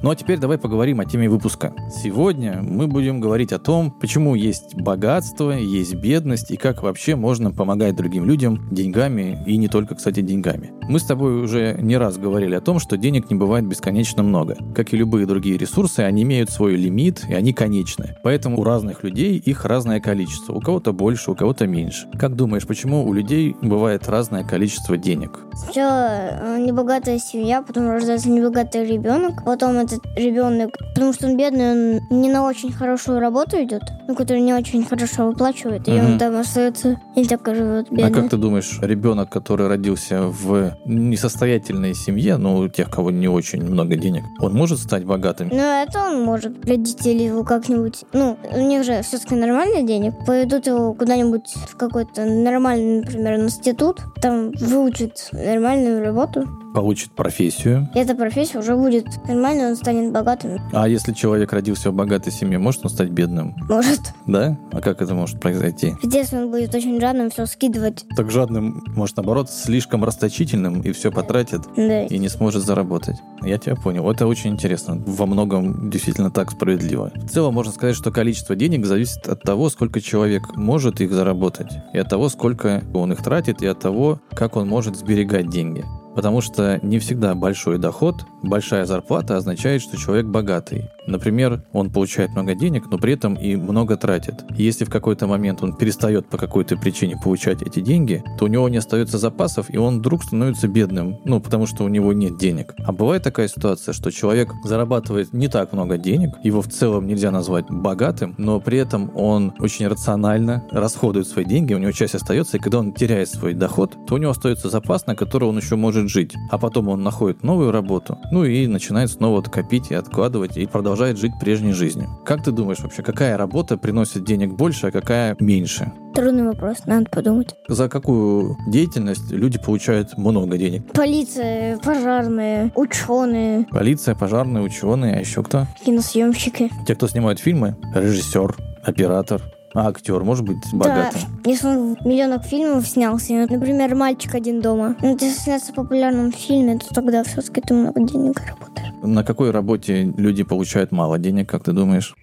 Ну 0.00 0.10
а 0.10 0.16
теперь 0.16 0.38
давай 0.38 0.58
поговорим 0.58 1.00
о 1.00 1.04
теме 1.04 1.28
выпуска. 1.28 1.74
Сегодня 1.90 2.60
мы 2.62 2.86
будем 2.86 3.20
говорить 3.20 3.52
о 3.52 3.58
том, 3.58 3.90
почему 3.90 4.36
есть 4.36 4.76
богатство, 4.76 5.50
есть 5.50 5.96
бедность 5.96 6.52
и 6.52 6.56
как 6.56 6.82
вообще 6.82 7.16
можно 7.16 7.50
помогать 7.50 7.96
другим 7.96 8.24
людям 8.24 8.68
деньгами 8.70 9.42
и 9.44 9.56
не 9.56 9.66
только, 9.66 9.96
кстати, 9.96 10.20
деньгами. 10.20 10.77
Мы 10.88 10.98
с 10.98 11.04
тобой 11.04 11.42
уже 11.42 11.76
не 11.80 11.98
раз 11.98 12.16
говорили 12.16 12.54
о 12.54 12.62
том, 12.62 12.78
что 12.78 12.96
денег 12.96 13.28
не 13.30 13.36
бывает 13.36 13.66
бесконечно 13.66 14.22
много. 14.22 14.56
Как 14.74 14.94
и 14.94 14.96
любые 14.96 15.26
другие 15.26 15.58
ресурсы, 15.58 16.00
они 16.00 16.22
имеют 16.22 16.48
свой 16.50 16.76
лимит 16.76 17.24
и 17.28 17.34
они 17.34 17.52
конечны. 17.52 18.16
Поэтому 18.22 18.58
у 18.58 18.64
разных 18.64 19.04
людей 19.04 19.36
их 19.36 19.66
разное 19.66 20.00
количество. 20.00 20.54
У 20.54 20.60
кого-то 20.60 20.92
больше, 20.94 21.30
у 21.30 21.34
кого-то 21.34 21.66
меньше. 21.66 22.08
Как 22.18 22.34
думаешь, 22.36 22.66
почему 22.66 23.06
у 23.06 23.12
людей 23.12 23.54
бывает 23.60 24.08
разное 24.08 24.44
количество 24.44 24.96
денег? 24.96 25.38
Сначала 25.52 26.08
э, 26.10 26.58
небогатая 26.66 27.18
семья, 27.18 27.60
потом 27.60 27.90
рождается 27.90 28.30
небогатый 28.30 28.86
ребенок, 28.86 29.44
потом 29.44 29.72
этот 29.76 30.00
ребенок, 30.16 30.70
потому 30.94 31.12
что 31.12 31.26
он 31.26 31.36
бедный, 31.36 31.72
он 31.72 32.20
не 32.22 32.30
на 32.32 32.44
очень 32.46 32.72
хорошую 32.72 33.20
работу 33.20 33.62
идет, 33.62 33.82
ну, 34.06 34.14
который 34.14 34.40
не 34.40 34.54
очень 34.54 34.84
хорошо 34.84 35.26
выплачивает, 35.26 35.86
и 35.88 35.92
он 35.92 36.18
там 36.18 36.36
остается 36.36 36.98
и 37.14 37.24
так 37.26 37.46
живет 37.46 37.88
А 37.90 37.94
бедный. 37.94 38.12
как 38.12 38.30
ты 38.30 38.36
думаешь, 38.38 38.78
ребенок, 38.80 39.28
который 39.30 39.68
родился 39.68 40.22
в 40.22 40.77
несостоятельной 40.84 41.94
семье, 41.94 42.36
ну, 42.36 42.58
у 42.58 42.68
тех, 42.68 42.90
кого 42.90 43.10
не 43.10 43.28
очень 43.28 43.62
много 43.62 43.96
денег, 43.96 44.24
он 44.40 44.54
может 44.54 44.78
стать 44.78 45.04
богатым? 45.04 45.48
Ну, 45.48 45.56
это 45.56 46.00
он 46.00 46.22
может. 46.22 46.64
Родители 46.64 47.24
его 47.24 47.44
как-нибудь... 47.44 48.04
Ну, 48.12 48.38
у 48.52 48.60
них 48.60 48.84
же 48.84 49.02
все-таки 49.02 49.34
нормально 49.34 49.82
денег. 49.82 50.14
Поведут 50.26 50.66
его 50.66 50.94
куда-нибудь 50.94 51.54
в 51.68 51.76
какой-то 51.76 52.24
нормальный, 52.24 53.00
например, 53.00 53.40
институт. 53.40 54.00
Там 54.20 54.52
выучат 54.52 55.28
нормальную 55.32 56.04
работу. 56.04 56.46
Получит 56.74 57.12
профессию. 57.12 57.88
И 57.94 57.98
эта 57.98 58.14
профессия 58.14 58.58
уже 58.58 58.76
будет 58.76 59.06
нормальной, 59.26 59.70
он 59.70 59.76
станет 59.76 60.12
богатым. 60.12 60.58
А 60.72 60.88
если 60.88 61.12
человек 61.12 61.52
родился 61.52 61.90
в 61.90 61.94
богатой 61.94 62.32
семье, 62.32 62.58
может 62.58 62.84
он 62.84 62.90
стать 62.90 63.10
бедным? 63.10 63.54
Может. 63.68 64.00
Да? 64.26 64.58
А 64.72 64.80
как 64.80 65.00
это 65.02 65.14
может 65.14 65.40
произойти? 65.40 65.94
В 66.02 66.08
детстве 66.08 66.40
он 66.40 66.50
будет 66.50 66.74
очень 66.74 67.00
жадным 67.00 67.30
все 67.30 67.46
скидывать. 67.46 68.04
Так 68.16 68.30
жадным, 68.30 68.84
может, 68.88 69.16
наоборот, 69.16 69.50
слишком 69.50 70.04
расточительным 70.04 70.82
и 70.82 70.92
все 70.92 71.10
потратит 71.10 71.62
Да. 71.76 72.04
и 72.04 72.18
не 72.18 72.28
сможет 72.28 72.62
заработать. 72.64 73.16
Я 73.42 73.58
тебя 73.58 73.76
понял. 73.76 74.08
Это 74.10 74.26
очень 74.26 74.50
интересно. 74.50 75.02
Во 75.06 75.26
многом 75.26 75.90
действительно 75.90 76.30
так 76.30 76.50
справедливо. 76.50 77.12
В 77.14 77.28
целом 77.28 77.54
можно 77.54 77.72
сказать, 77.72 77.96
что 77.96 78.10
количество 78.10 78.54
денег 78.54 78.84
зависит 78.86 79.26
от 79.26 79.42
того, 79.42 79.70
сколько 79.70 80.00
человек 80.00 80.54
может 80.56 81.00
их 81.00 81.12
заработать, 81.12 81.72
и 81.92 81.98
от 81.98 82.08
того, 82.08 82.28
сколько 82.28 82.82
он 82.94 83.12
их 83.12 83.22
тратит, 83.22 83.62
и 83.62 83.66
от 83.66 83.78
того, 83.80 84.20
как 84.34 84.56
он 84.56 84.68
может 84.68 84.96
сберегать 84.96 85.48
деньги. 85.48 85.84
Потому 86.14 86.40
что 86.40 86.80
не 86.82 86.98
всегда 86.98 87.34
большой 87.34 87.78
доход, 87.78 88.24
большая 88.42 88.86
зарплата 88.86 89.36
означает, 89.36 89.82
что 89.82 89.96
человек 89.96 90.26
богатый. 90.26 90.90
Например, 91.08 91.62
он 91.72 91.90
получает 91.90 92.30
много 92.30 92.54
денег, 92.54 92.84
но 92.90 92.98
при 92.98 93.14
этом 93.14 93.34
и 93.34 93.56
много 93.56 93.96
тратит. 93.96 94.44
И 94.56 94.62
если 94.62 94.84
в 94.84 94.90
какой-то 94.90 95.26
момент 95.26 95.62
он 95.62 95.74
перестает 95.74 96.28
по 96.28 96.36
какой-то 96.36 96.76
причине 96.76 97.16
получать 97.22 97.62
эти 97.62 97.80
деньги, 97.80 98.22
то 98.38 98.44
у 98.44 98.48
него 98.48 98.68
не 98.68 98.76
остается 98.76 99.18
запасов, 99.18 99.66
и 99.70 99.78
он 99.78 99.98
вдруг 99.98 100.22
становится 100.22 100.68
бедным, 100.68 101.18
ну, 101.24 101.40
потому 101.40 101.66
что 101.66 101.84
у 101.84 101.88
него 101.88 102.12
нет 102.12 102.38
денег. 102.38 102.74
А 102.84 102.92
бывает 102.92 103.22
такая 103.22 103.48
ситуация, 103.48 103.92
что 103.92 104.10
человек 104.10 104.50
зарабатывает 104.64 105.32
не 105.32 105.48
так 105.48 105.72
много 105.72 105.96
денег, 105.98 106.34
его 106.44 106.60
в 106.62 106.68
целом 106.68 107.06
нельзя 107.06 107.30
назвать 107.30 107.66
богатым, 107.70 108.34
но 108.38 108.60
при 108.60 108.78
этом 108.78 109.10
он 109.16 109.54
очень 109.58 109.88
рационально 109.88 110.64
расходует 110.70 111.26
свои 111.26 111.44
деньги, 111.44 111.74
у 111.74 111.78
него 111.78 111.92
часть 111.92 112.14
остается, 112.14 112.58
и 112.58 112.60
когда 112.60 112.80
он 112.80 112.92
теряет 112.92 113.28
свой 113.28 113.54
доход, 113.54 113.96
то 114.06 114.14
у 114.14 114.18
него 114.18 114.32
остается 114.32 114.68
запас, 114.68 115.06
на 115.06 115.16
который 115.16 115.48
он 115.48 115.56
еще 115.56 115.76
может 115.76 116.08
жить. 116.08 116.34
А 116.50 116.58
потом 116.58 116.88
он 116.88 117.02
находит 117.02 117.42
новую 117.42 117.72
работу, 117.72 118.18
ну 118.30 118.44
и 118.44 118.66
начинает 118.66 119.10
снова 119.10 119.36
вот 119.36 119.48
копить 119.48 119.90
и 119.90 119.94
откладывать, 119.94 120.56
и 120.56 120.66
продолжает 120.98 121.18
жить 121.18 121.32
прежней 121.38 121.72
жизнью. 121.72 122.08
Как 122.24 122.42
ты 122.42 122.50
думаешь 122.50 122.80
вообще, 122.80 123.02
какая 123.04 123.36
работа 123.36 123.78
приносит 123.78 124.24
денег 124.24 124.54
больше, 124.54 124.88
а 124.88 124.90
какая 124.90 125.36
меньше? 125.38 125.92
Трудный 126.12 126.42
вопрос, 126.42 126.78
надо 126.86 127.08
подумать. 127.08 127.54
За 127.68 127.88
какую 127.88 128.56
деятельность 128.66 129.30
люди 129.30 129.60
получают 129.60 130.18
много 130.18 130.58
денег? 130.58 130.90
Полиция, 130.92 131.78
пожарные, 131.78 132.72
ученые, 132.74 133.64
Полиция, 133.70 134.16
пожарные, 134.16 134.64
ученые, 134.64 135.14
а 135.14 135.20
еще 135.20 135.44
кто? 135.44 135.68
киносъемщики. 135.84 136.68
Те, 136.84 136.96
кто 136.96 137.06
снимают 137.06 137.38
фильмы, 137.38 137.76
режиссер, 137.94 138.56
оператор, 138.82 139.40
а 139.74 139.88
актер 139.88 140.22
может 140.24 140.44
быть 140.44 140.58
богатым. 140.72 141.20
Да, 141.44 141.50
если 141.50 141.66
он 141.66 141.96
в 141.96 142.06
миллионах 142.06 142.44
фильмов 142.44 142.86
снялся, 142.86 143.46
например, 143.48 143.94
«Мальчик 143.94 144.34
один 144.34 144.60
дома», 144.60 144.96
ну, 145.00 145.16
если 145.20 145.38
сняться 145.38 145.72
в 145.72 145.74
популярном 145.74 146.32
фильме, 146.32 146.78
то 146.78 146.94
тогда 146.94 147.22
все-таки 147.24 147.60
ты 147.60 147.74
много 147.74 148.00
денег 148.02 148.40
работаешь. 148.46 148.94
На 149.02 149.24
какой 149.24 149.50
работе 149.50 150.12
люди 150.16 150.42
получают 150.42 150.92
мало 150.92 151.18
денег, 151.18 151.48
как 151.48 151.64
ты 151.64 151.72
думаешь? 151.72 152.16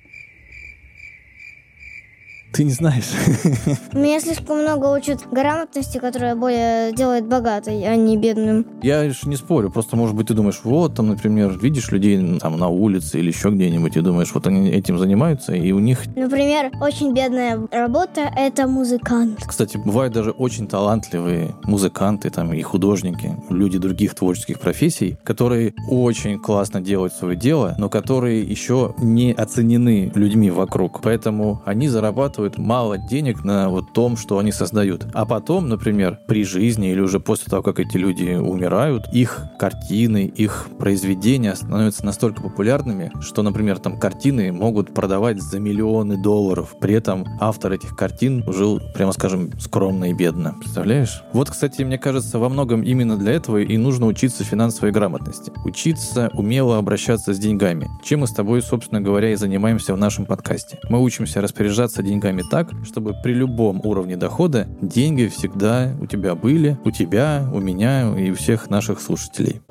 Ты 2.56 2.64
не 2.64 2.72
знаешь. 2.72 3.12
Меня 3.92 4.22
слишком 4.22 4.62
много 4.62 4.86
учат 4.86 5.28
грамотности, 5.30 5.98
которая 5.98 6.38
более 6.38 6.94
делает 6.94 7.28
богатой, 7.28 7.84
а 7.84 7.98
не 7.98 8.16
бедным. 8.16 8.66
Я 8.82 9.10
же 9.10 9.28
не 9.28 9.36
спорю, 9.36 9.70
просто, 9.70 9.98
может 9.98 10.16
быть, 10.16 10.28
ты 10.28 10.34
думаешь, 10.34 10.62
вот, 10.64 10.96
там, 10.96 11.10
например, 11.10 11.60
видишь 11.60 11.92
людей 11.92 12.40
там 12.40 12.58
на 12.58 12.70
улице 12.70 13.20
или 13.20 13.28
еще 13.28 13.50
где-нибудь, 13.50 13.98
и 13.98 14.00
думаешь, 14.00 14.34
вот 14.34 14.48
они 14.48 14.70
этим 14.70 14.98
занимаются, 14.98 15.54
и 15.54 15.74
у 15.74 15.80
них... 15.80 16.04
Например, 16.16 16.72
очень 16.80 17.14
бедная 17.14 17.60
работа— 17.72 18.32
это 18.38 18.68
музыкант. 18.68 19.44
Кстати, 19.46 19.76
бывают 19.76 20.14
даже 20.14 20.32
очень 20.32 20.70
талантливые 20.70 21.56
музыканты 21.66 22.30
там 22.30 22.54
и 22.54 22.62
художники, 22.62 23.36
люди 23.50 23.78
других 23.80 24.16
творческих 24.16 24.62
профессий, 24.62 25.18
которые 25.26 25.74
очень 25.90 26.40
классно 26.40 26.80
делают 26.80 27.12
свое 27.12 27.36
дело, 27.36 27.76
но 27.78 27.90
которые 27.90 28.44
еще 28.44 28.96
не 28.98 29.34
оценены 29.34 30.10
людьми 30.16 30.52
вокруг. 30.52 31.02
Поэтому 31.02 31.62
они 31.66 31.90
зарабатывают 31.90 32.45
мало 32.58 32.98
денег 32.98 33.44
на 33.44 33.70
вот 33.70 33.94
том, 33.94 34.18
что 34.18 34.38
они 34.38 34.52
создают. 34.52 35.06
А 35.14 35.26
потом, 35.26 35.68
например, 35.68 36.20
при 36.28 36.44
жизни 36.44 36.92
или 36.92 37.00
уже 37.00 37.20
после 37.20 37.50
того, 37.50 37.64
как 37.64 37.80
эти 37.80 37.98
люди 37.98 38.36
умирают, 38.36 39.08
их 39.14 39.46
картины, 39.60 40.26
их 40.26 40.68
произведения 40.80 41.56
становятся 41.56 42.06
настолько 42.06 42.42
популярными, 42.42 43.12
что, 43.22 43.42
например, 43.42 43.80
там 43.80 44.00
картины 44.00 44.52
могут 44.52 44.94
продавать 44.94 45.42
за 45.42 45.60
миллионы 45.60 46.22
долларов. 46.22 46.76
При 46.80 46.96
этом 46.96 47.26
автор 47.40 47.74
этих 47.74 47.96
картин 47.96 48.44
жил, 48.48 48.82
прямо 48.94 49.12
скажем, 49.12 49.52
скромно 49.60 50.12
и 50.12 50.14
бедно. 50.14 50.56
Представляешь? 50.60 51.24
Вот, 51.34 51.50
кстати, 51.50 51.82
мне 51.82 51.98
кажется, 51.98 52.40
во 52.40 52.50
многом 52.50 52.82
именно 52.82 53.18
для 53.18 53.34
этого 53.34 53.58
и 53.58 53.78
нужно 53.78 54.06
учиться 54.06 54.44
финансовой 54.44 54.92
грамотности. 54.92 55.52
Учиться 55.64 56.30
умело 56.34 56.78
обращаться 56.78 57.34
с 57.34 57.40
деньгами. 57.40 57.90
Чем 58.04 58.22
мы 58.22 58.28
с 58.28 58.32
тобой, 58.32 58.62
собственно 58.62 59.02
говоря, 59.02 59.32
и 59.32 59.36
занимаемся 59.36 59.94
в 59.94 59.98
нашем 59.98 60.26
подкасте. 60.26 60.80
Мы 60.90 61.02
учимся 61.02 61.42
распоряжаться 61.42 62.04
деньгами 62.04 62.35
так, 62.44 62.72
чтобы 62.86 63.14
при 63.24 63.34
любом 63.34 63.82
уровне 63.84 64.18
дохода 64.18 64.68
деньги 64.82 65.28
всегда 65.28 65.96
у 66.02 66.06
тебя 66.06 66.36
были, 66.36 66.78
у 66.84 66.92
тебя, 66.92 67.50
у 67.54 67.60
меня 67.60 68.16
и 68.18 68.32
у 68.32 68.36
всех 68.36 68.70
наших 68.70 69.02
слушателей. 69.02 69.62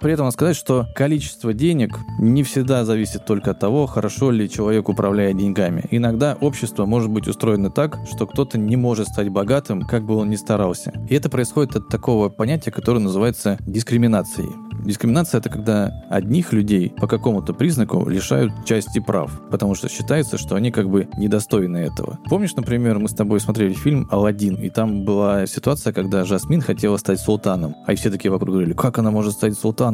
При 0.00 0.12
этом 0.12 0.26
надо 0.26 0.34
сказать, 0.34 0.56
что 0.56 0.86
количество 0.94 1.54
денег 1.54 1.98
не 2.18 2.42
всегда 2.42 2.84
зависит 2.84 3.24
только 3.24 3.52
от 3.52 3.60
того, 3.60 3.86
хорошо 3.86 4.30
ли 4.30 4.48
человек 4.48 4.88
управляет 4.90 5.38
деньгами. 5.38 5.84
Иногда 5.90 6.36
общество 6.40 6.84
может 6.84 7.10
быть 7.10 7.26
устроено 7.26 7.70
так, 7.70 7.98
что 8.10 8.26
кто-то 8.26 8.58
не 8.58 8.76
может 8.76 9.08
стать 9.08 9.30
богатым, 9.30 9.82
как 9.82 10.04
бы 10.04 10.16
он 10.16 10.28
ни 10.28 10.36
старался. 10.36 10.92
И 11.08 11.14
это 11.14 11.30
происходит 11.30 11.76
от 11.76 11.88
такого 11.88 12.28
понятия, 12.28 12.70
которое 12.70 13.00
называется 13.00 13.56
дискриминацией. 13.66 14.50
Дискриминация– 14.84 15.38
это 15.40 15.48
когда 15.48 16.04
одних 16.10 16.52
людей 16.52 16.90
по 16.90 17.08
какому-то 17.08 17.54
признаку 17.54 18.08
лишают 18.08 18.52
части 18.64 19.00
прав, 19.00 19.40
потому 19.50 19.74
что 19.74 19.88
считается, 19.88 20.38
что 20.38 20.54
они 20.54 20.70
как 20.70 20.88
бы 20.88 21.08
недостойны 21.16 21.78
этого. 21.78 22.18
Помнишь, 22.28 22.54
например, 22.54 22.98
мы 22.98 23.08
с 23.08 23.14
тобой 23.14 23.40
смотрели 23.40 23.72
фильм 23.72 24.06
«Аладдин», 24.12 24.56
и 24.56 24.70
там 24.70 25.04
была 25.04 25.46
ситуация, 25.46 25.92
когда 25.92 26.24
Жасмин 26.24 26.60
хотела 26.60 26.98
стать 26.98 27.18
султаном, 27.18 27.74
а 27.86 27.94
и 27.94 27.96
все 27.96 28.10
такие 28.10 28.30
вокруг 28.30 28.50
говорили, 28.50 28.74
как 28.74 28.98
она 28.98 29.10
может 29.10 29.32
стать 29.32 29.58
султаном? 29.58 29.85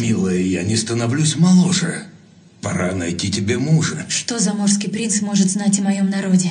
Милая, 0.00 0.38
я 0.38 0.62
не 0.62 0.76
становлюсь 0.76 1.36
моложе. 1.36 2.04
Пора 2.60 2.92
найти 2.92 3.30
тебе 3.30 3.58
мужа. 3.58 4.06
Что 4.08 4.38
заморский 4.38 4.88
принц 4.88 5.20
может 5.20 5.50
знать 5.50 5.78
о 5.80 5.82
моем 5.82 6.10
народе? 6.10 6.50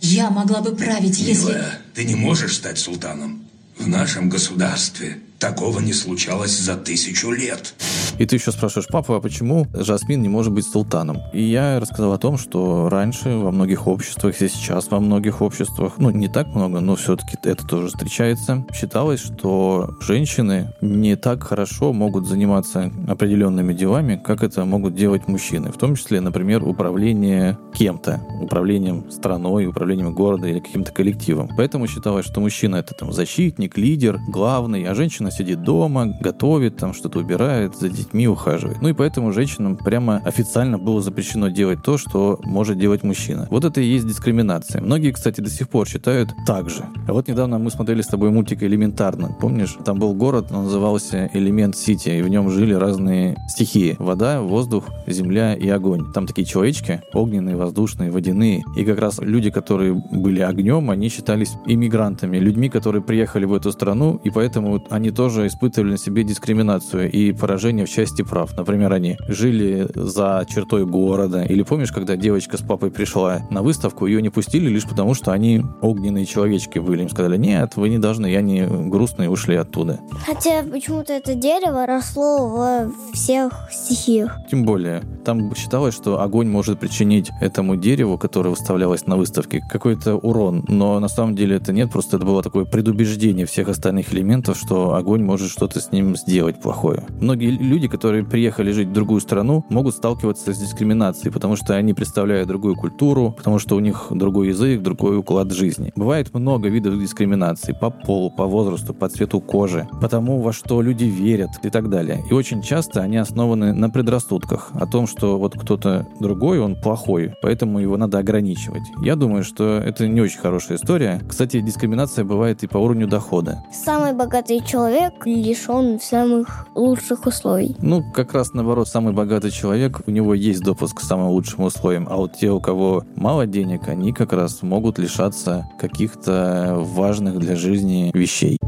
Я 0.00 0.30
могла 0.30 0.62
бы 0.62 0.74
править, 0.74 1.18
если... 1.18 1.42
Милая, 1.42 1.78
ты 1.94 2.04
не 2.04 2.14
можешь 2.14 2.56
стать 2.56 2.78
султаном. 2.78 3.44
В 3.78 3.88
нашем 3.88 4.28
государстве 4.28 5.18
такого 5.42 5.80
не 5.80 5.92
случалось 5.92 6.56
за 6.56 6.76
тысячу 6.76 7.32
лет. 7.32 7.74
И 8.18 8.26
ты 8.26 8.36
еще 8.36 8.52
спрашиваешь, 8.52 8.86
папа, 8.88 9.16
а 9.16 9.20
почему 9.20 9.66
Жасмин 9.74 10.22
не 10.22 10.28
может 10.28 10.52
быть 10.52 10.64
султаном? 10.64 11.18
И 11.32 11.42
я 11.42 11.80
рассказал 11.80 12.12
о 12.12 12.18
том, 12.18 12.38
что 12.38 12.88
раньше 12.88 13.30
во 13.30 13.50
многих 13.50 13.88
обществах, 13.88 14.40
и 14.40 14.48
сейчас 14.48 14.88
во 14.92 15.00
многих 15.00 15.42
обществах, 15.42 15.94
ну, 15.96 16.10
не 16.10 16.28
так 16.28 16.46
много, 16.54 16.78
но 16.78 16.94
все-таки 16.94 17.36
это 17.42 17.66
тоже 17.66 17.88
встречается, 17.88 18.64
считалось, 18.72 19.20
что 19.20 19.96
женщины 20.00 20.72
не 20.80 21.16
так 21.16 21.42
хорошо 21.42 21.92
могут 21.92 22.28
заниматься 22.28 22.92
определенными 23.08 23.72
делами, 23.72 24.22
как 24.24 24.44
это 24.44 24.64
могут 24.64 24.94
делать 24.94 25.26
мужчины. 25.26 25.72
В 25.72 25.76
том 25.76 25.96
числе, 25.96 26.20
например, 26.20 26.62
управление 26.62 27.58
кем-то, 27.74 28.20
управлением 28.40 29.10
страной, 29.10 29.66
управлением 29.66 30.14
города 30.14 30.46
или 30.46 30.60
каким-то 30.60 30.92
коллективом. 30.92 31.48
Поэтому 31.56 31.88
считалось, 31.88 32.26
что 32.26 32.40
мужчина 32.40 32.76
это 32.76 32.94
там 32.94 33.12
защитник, 33.12 33.76
лидер, 33.76 34.20
главный, 34.28 34.84
а 34.84 34.94
женщина 34.94 35.31
сидит 35.32 35.62
дома, 35.62 36.06
готовит, 36.20 36.76
там 36.76 36.94
что-то 36.94 37.18
убирает, 37.18 37.76
за 37.76 37.88
детьми 37.88 38.28
ухаживает. 38.28 38.80
Ну 38.80 38.88
и 38.88 38.92
поэтому 38.92 39.32
женщинам 39.32 39.76
прямо 39.76 40.16
официально 40.24 40.78
было 40.78 41.00
запрещено 41.00 41.48
делать 41.48 41.82
то, 41.82 41.98
что 41.98 42.40
может 42.44 42.78
делать 42.78 43.02
мужчина. 43.02 43.46
Вот 43.50 43.64
это 43.64 43.80
и 43.80 43.84
есть 43.84 44.06
дискриминация. 44.06 44.80
Многие, 44.82 45.12
кстати, 45.12 45.40
до 45.40 45.50
сих 45.50 45.68
пор 45.68 45.88
считают 45.88 46.30
так 46.46 46.70
же. 46.70 46.84
А 47.08 47.12
вот 47.12 47.28
недавно 47.28 47.58
мы 47.58 47.70
смотрели 47.70 48.02
с 48.02 48.06
тобой 48.06 48.30
мультик 48.30 48.62
«Элементарно». 48.62 49.36
Помнишь? 49.40 49.76
Там 49.84 49.98
был 49.98 50.14
город, 50.14 50.46
он 50.50 50.64
назывался 50.64 51.30
Элемент 51.32 51.76
Сити, 51.76 52.10
и 52.10 52.22
в 52.22 52.28
нем 52.28 52.50
жили 52.50 52.74
разные 52.74 53.36
стихии. 53.48 53.96
Вода, 53.98 54.40
воздух, 54.40 54.84
земля 55.06 55.54
и 55.54 55.68
огонь. 55.68 56.12
Там 56.12 56.26
такие 56.26 56.46
человечки, 56.46 57.00
огненные, 57.12 57.56
воздушные, 57.56 58.10
водяные. 58.10 58.62
И 58.76 58.84
как 58.84 58.98
раз 58.98 59.18
люди, 59.20 59.50
которые 59.50 59.94
были 59.94 60.40
огнем, 60.40 60.90
они 60.90 61.08
считались 61.08 61.54
иммигрантами, 61.66 62.38
людьми, 62.38 62.68
которые 62.68 63.02
приехали 63.02 63.44
в 63.44 63.54
эту 63.54 63.72
страну, 63.72 64.20
и 64.24 64.30
поэтому 64.30 64.84
они 64.90 65.10
тоже 65.10 65.21
тоже 65.22 65.46
испытывали 65.46 65.92
на 65.92 65.98
себе 65.98 66.24
дискриминацию 66.24 67.08
и 67.08 67.30
поражение 67.30 67.86
в 67.86 67.88
части 67.88 68.22
прав. 68.22 68.56
Например, 68.56 68.92
они 68.92 69.16
жили 69.28 69.86
за 69.94 70.44
чертой 70.52 70.84
города. 70.84 71.44
Или 71.44 71.62
помнишь, 71.62 71.92
когда 71.92 72.16
девочка 72.16 72.58
с 72.58 72.60
папой 72.60 72.90
пришла 72.90 73.42
на 73.48 73.62
выставку, 73.62 74.06
ее 74.06 74.20
не 74.20 74.30
пустили 74.30 74.68
лишь 74.68 74.84
потому, 74.84 75.14
что 75.14 75.30
они 75.30 75.62
огненные 75.80 76.26
человечки 76.26 76.80
были. 76.80 77.02
Им 77.02 77.08
сказали, 77.08 77.36
нет, 77.36 77.76
вы 77.76 77.88
не 77.88 77.98
должны, 77.98 78.26
я 78.26 78.40
не 78.40 78.66
грустные, 78.66 79.30
ушли 79.30 79.54
оттуда. 79.54 80.00
Хотя 80.26 80.64
почему-то 80.64 81.12
это 81.12 81.36
дерево 81.36 81.86
росло 81.86 82.48
во 82.48 82.92
всех 83.12 83.68
стихиях. 83.70 84.36
Тем 84.50 84.64
более, 84.64 85.02
там 85.24 85.54
считалось, 85.54 85.94
что 85.94 86.20
огонь 86.20 86.48
может 86.48 86.80
причинить 86.80 87.30
этому 87.40 87.76
дереву, 87.76 88.18
которое 88.18 88.50
выставлялось 88.50 89.06
на 89.06 89.16
выставке, 89.16 89.60
какой-то 89.70 90.16
урон. 90.16 90.64
Но 90.66 90.98
на 90.98 91.08
самом 91.08 91.36
деле 91.36 91.58
это 91.58 91.72
нет, 91.72 91.92
просто 91.92 92.16
это 92.16 92.26
было 92.26 92.42
такое 92.42 92.64
предубеждение 92.64 93.46
всех 93.46 93.68
остальных 93.68 94.12
элементов, 94.12 94.58
что 94.58 94.94
огонь 94.94 95.01
огонь 95.02 95.22
может 95.24 95.50
что-то 95.50 95.80
с 95.80 95.92
ним 95.92 96.16
сделать 96.16 96.60
плохое. 96.60 97.04
Многие 97.20 97.50
люди, 97.50 97.88
которые 97.88 98.24
приехали 98.24 98.70
жить 98.72 98.88
в 98.88 98.92
другую 98.92 99.20
страну, 99.20 99.64
могут 99.68 99.94
сталкиваться 99.94 100.54
с 100.54 100.58
дискриминацией, 100.58 101.32
потому 101.32 101.56
что 101.56 101.74
они 101.74 101.92
представляют 101.92 102.48
другую 102.48 102.76
культуру, 102.76 103.34
потому 103.36 103.58
что 103.58 103.76
у 103.76 103.80
них 103.80 104.06
другой 104.10 104.48
язык, 104.48 104.80
другой 104.80 105.18
уклад 105.18 105.52
жизни. 105.52 105.92
Бывает 105.96 106.32
много 106.34 106.68
видов 106.68 106.98
дискриминации 106.98 107.76
по 107.78 107.90
полу, 107.90 108.30
по 108.30 108.46
возрасту, 108.46 108.94
по 108.94 109.08
цвету 109.08 109.40
кожи, 109.40 109.88
по 110.00 110.08
тому, 110.08 110.40
во 110.40 110.52
что 110.52 110.80
люди 110.82 111.04
верят 111.04 111.50
и 111.62 111.70
так 111.70 111.90
далее. 111.90 112.22
И 112.30 112.32
очень 112.32 112.62
часто 112.62 113.00
они 113.00 113.16
основаны 113.16 113.72
на 113.72 113.90
предрассудках 113.90 114.70
о 114.74 114.86
том, 114.86 115.06
что 115.06 115.38
вот 115.38 115.58
кто-то 115.58 116.06
другой, 116.20 116.60
он 116.60 116.76
плохой, 116.80 117.34
поэтому 117.42 117.80
его 117.80 117.96
надо 117.96 118.18
ограничивать. 118.18 118.82
Я 119.02 119.16
думаю, 119.16 119.42
что 119.42 119.78
это 119.78 120.06
не 120.06 120.20
очень 120.20 120.38
хорошая 120.38 120.78
история. 120.78 121.20
Кстати, 121.28 121.60
дискриминация 121.60 122.24
бывает 122.24 122.62
и 122.62 122.68
по 122.68 122.78
уровню 122.78 123.08
дохода. 123.08 123.64
Самый 123.72 124.12
богатый 124.12 124.60
человек 124.64 124.91
человек 124.92 125.26
лишен 125.26 125.98
самых 126.00 126.66
лучших 126.74 127.24
условий. 127.24 127.74
Ну, 127.80 128.02
как 128.12 128.34
раз 128.34 128.52
наоборот, 128.52 128.88
самый 128.88 129.14
богатый 129.14 129.50
человек, 129.50 130.02
у 130.06 130.10
него 130.10 130.34
есть 130.34 130.60
допуск 130.60 130.98
к 130.98 131.00
самым 131.00 131.28
лучшим 131.28 131.64
условиям, 131.64 132.06
а 132.10 132.16
вот 132.16 132.34
те, 132.38 132.50
у 132.50 132.60
кого 132.60 133.02
мало 133.16 133.46
денег, 133.46 133.88
они 133.88 134.12
как 134.12 134.34
раз 134.34 134.60
могут 134.60 134.98
лишаться 134.98 135.66
каких-то 135.78 136.76
важных 136.78 137.38
для 137.38 137.56
жизни 137.56 138.10
вещей. 138.12 138.58